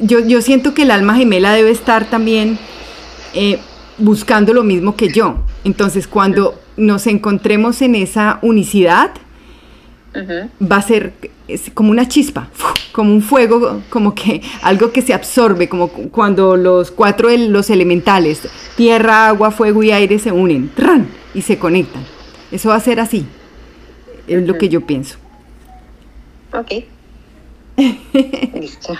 yo, 0.00 0.20
yo 0.20 0.40
siento 0.40 0.74
que 0.74 0.82
el 0.82 0.90
alma 0.90 1.14
gemela 1.14 1.52
debe 1.52 1.70
estar 1.70 2.08
también 2.08 2.58
eh, 3.34 3.58
buscando 3.98 4.54
lo 4.54 4.64
mismo 4.64 4.96
que 4.96 5.08
yo. 5.08 5.36
Entonces, 5.64 6.06
cuando 6.06 6.58
nos 6.76 7.06
encontremos 7.06 7.82
en 7.82 7.94
esa 7.94 8.38
unicidad, 8.42 9.10
va 10.60 10.76
a 10.76 10.82
ser 10.82 11.12
como 11.74 11.90
una 11.90 12.06
chispa, 12.06 12.48
como 12.92 13.12
un 13.12 13.22
fuego, 13.22 13.82
como 13.88 14.14
que 14.14 14.42
algo 14.62 14.92
que 14.92 15.02
se 15.02 15.14
absorbe, 15.14 15.68
como 15.68 15.88
cuando 15.88 16.56
los 16.56 16.90
cuatro 16.90 17.30
los 17.30 17.70
elementales, 17.70 18.42
tierra, 18.76 19.28
agua, 19.28 19.50
fuego 19.50 19.82
y 19.82 19.90
aire 19.90 20.18
se 20.18 20.32
unen 20.32 20.70
y 21.34 21.42
se 21.42 21.58
conectan. 21.58 22.04
Eso 22.50 22.68
va 22.68 22.76
a 22.76 22.80
ser 22.80 23.00
así, 23.00 23.24
es 24.26 24.46
lo 24.46 24.58
que 24.58 24.68
yo 24.68 24.82
pienso. 24.82 25.16
Ok. 26.52 26.84
Listo. 28.54 28.94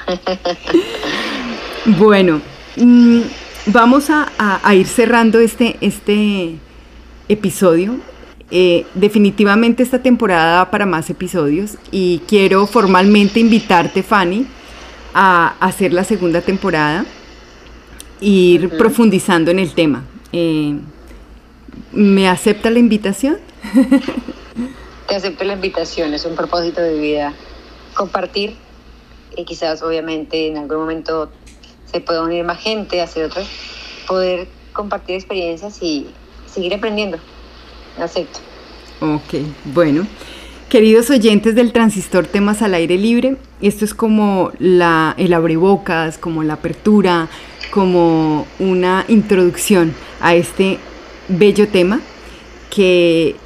bueno, 1.98 2.40
mm, 2.76 3.20
vamos 3.66 4.08
a, 4.10 4.74
ir 4.74 4.86
cerrando 4.86 5.40
este, 5.40 5.76
este 5.80 6.56
episodio. 7.28 7.96
Eh, 8.50 8.84
definitivamente 8.94 9.82
esta 9.82 10.02
temporada 10.02 10.58
va 10.58 10.70
para 10.70 10.84
más 10.84 11.08
episodios 11.08 11.78
y 11.90 12.20
quiero 12.28 12.66
formalmente 12.66 13.40
invitarte, 13.40 14.02
Fanny, 14.02 14.46
a, 15.14 15.54
hacer 15.58 15.92
la 15.92 16.04
segunda 16.04 16.42
temporada 16.42 17.06
e 18.20 18.26
ir 18.26 18.68
profundizando 18.76 19.50
en 19.50 19.58
el 19.58 19.72
tema. 19.72 20.04
Eh, 20.32 20.76
¿Me 21.92 22.28
acepta 22.28 22.70
la 22.70 22.78
invitación? 22.78 23.38
Te 25.08 25.14
acepto 25.14 25.44
la 25.44 25.54
invitación, 25.54 26.12
es 26.14 26.24
un 26.24 26.36
propósito 26.36 26.80
de 26.80 26.98
vida 26.98 27.32
compartir 27.94 28.54
y 29.36 29.44
quizás 29.44 29.82
obviamente 29.82 30.48
en 30.48 30.58
algún 30.58 30.78
momento 30.78 31.30
se 31.90 32.00
pueda 32.00 32.22
unir 32.22 32.44
más 32.44 32.60
gente, 32.60 33.00
hacer 33.00 33.24
otras, 33.24 33.46
poder 34.06 34.48
compartir 34.72 35.16
experiencias 35.16 35.82
y 35.82 36.06
seguir 36.46 36.74
aprendiendo 36.74 37.18
acepto. 38.00 38.40
Ok, 39.00 39.44
bueno. 39.64 40.06
Queridos 40.68 41.10
oyentes 41.10 41.54
del 41.54 41.72
transistor 41.72 42.26
temas 42.26 42.62
al 42.62 42.72
aire 42.72 42.96
libre, 42.96 43.36
esto 43.60 43.84
es 43.84 43.92
como 43.92 44.52
la, 44.58 45.14
el 45.18 45.34
abrebocas, 45.34 46.16
como 46.16 46.42
la 46.42 46.54
apertura, 46.54 47.28
como 47.70 48.46
una 48.58 49.04
introducción 49.08 49.94
a 50.20 50.34
este 50.34 50.78
bello 51.28 51.68
tema 51.68 52.00
que 52.70 53.36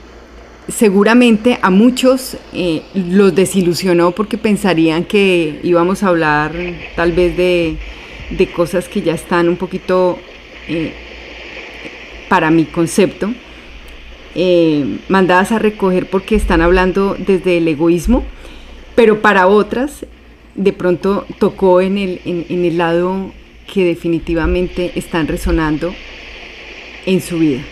seguramente 0.69 1.59
a 1.63 1.71
muchos 1.71 2.37
eh, 2.53 2.83
los 2.95 3.35
desilusionó 3.35 4.13
porque 4.13 4.39
pensarían 4.39 5.05
que 5.05 5.61
íbamos 5.63 6.03
a 6.03 6.09
hablar 6.09 6.53
tal 6.97 7.13
vez 7.13 7.37
de, 7.37 7.77
de 8.31 8.51
cosas 8.51 8.89
que 8.89 9.03
ya 9.03 9.15
están 9.15 9.49
un 9.49 9.57
poquito 9.57 10.19
eh, 10.69 10.93
para 12.29 12.51
mi 12.51 12.65
concepto 12.65 13.33
eh, 14.39 14.99
mandadas 15.09 15.51
a 15.51 15.59
recoger 15.59 16.11
porque 16.11 16.35
están 16.35 16.61
hablando 16.61 17.17
desde 17.19 17.57
el 17.57 17.67
egoísmo, 17.69 18.23
pero 18.95 19.23
para 19.23 19.47
otras 19.47 20.05
de 20.55 20.75
pronto 20.75 21.25
tocó 21.39 21.81
en 21.81 21.97
el, 21.97 22.21
en, 22.27 22.65
el 22.67 22.77
lado 22.77 23.33
que 23.73 23.85
definitivamente 23.85 24.93
están 24.95 25.27
resonando 25.27 25.95
en 27.07 27.23
su 27.23 27.39
vida. 27.39 27.63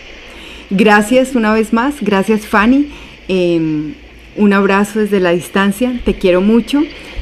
Gracias 0.71 1.35
una 1.35 1.53
vez 1.53 1.73
más, 1.73 1.95
gracias 2.01 2.47
Fanny, 2.47 2.89
em, 3.27 3.93
un 4.35 4.51
abrazo 4.51 4.99
desde 4.99 5.19
la 5.19 5.29
distancia, 5.29 6.01
te 6.03 6.15
quiero 6.15 6.41
mucho 6.41 6.81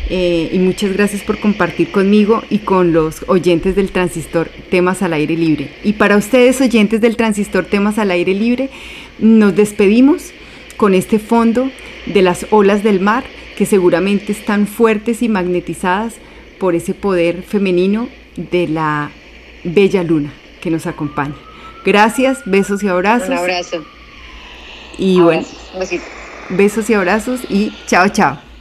eh, 0.09 0.49
y 0.51 0.59
muchas 0.59 0.93
gracias 0.93 1.23
por 1.23 1.39
compartir 1.39 1.91
conmigo 1.91 2.41
y 2.49 2.59
con 2.59 2.93
los 2.93 3.25
oyentes 3.27 3.75
del 3.75 3.91
transistor 3.91 4.49
temas 4.69 5.01
al 5.01 5.13
aire 5.13 5.35
libre. 5.35 5.69
Y 5.83 5.93
para 5.93 6.15
ustedes 6.15 6.61
oyentes 6.61 7.01
del 7.01 7.17
transistor 7.17 7.65
temas 7.65 7.99
al 7.99 8.11
aire 8.11 8.33
libre, 8.33 8.69
nos 9.19 9.55
despedimos 9.55 10.31
con 10.77 10.93
este 10.93 11.19
fondo 11.19 11.69
de 12.05 12.21
las 12.21 12.47
olas 12.49 12.81
del 12.81 13.01
mar 13.01 13.25
que 13.57 13.65
seguramente 13.65 14.31
están 14.31 14.67
fuertes 14.67 15.21
y 15.21 15.29
magnetizadas 15.29 16.15
por 16.59 16.75
ese 16.75 16.93
poder 16.93 17.43
femenino 17.43 18.07
de 18.37 18.69
la 18.69 19.11
bella 19.65 20.01
luna 20.03 20.33
que 20.61 20.71
nos 20.71 20.87
acompaña. 20.87 21.35
Gracias, 21.85 22.41
besos 22.45 22.83
y 22.83 22.87
abrazos. 22.87 23.29
Un 23.29 23.37
abrazo. 23.37 23.83
Y 24.97 25.19
bueno, 25.19 25.45
besos 26.49 26.89
y 26.89 26.93
abrazos 26.93 27.41
y 27.49 27.73
chao, 27.87 28.07
chao. 28.09 28.52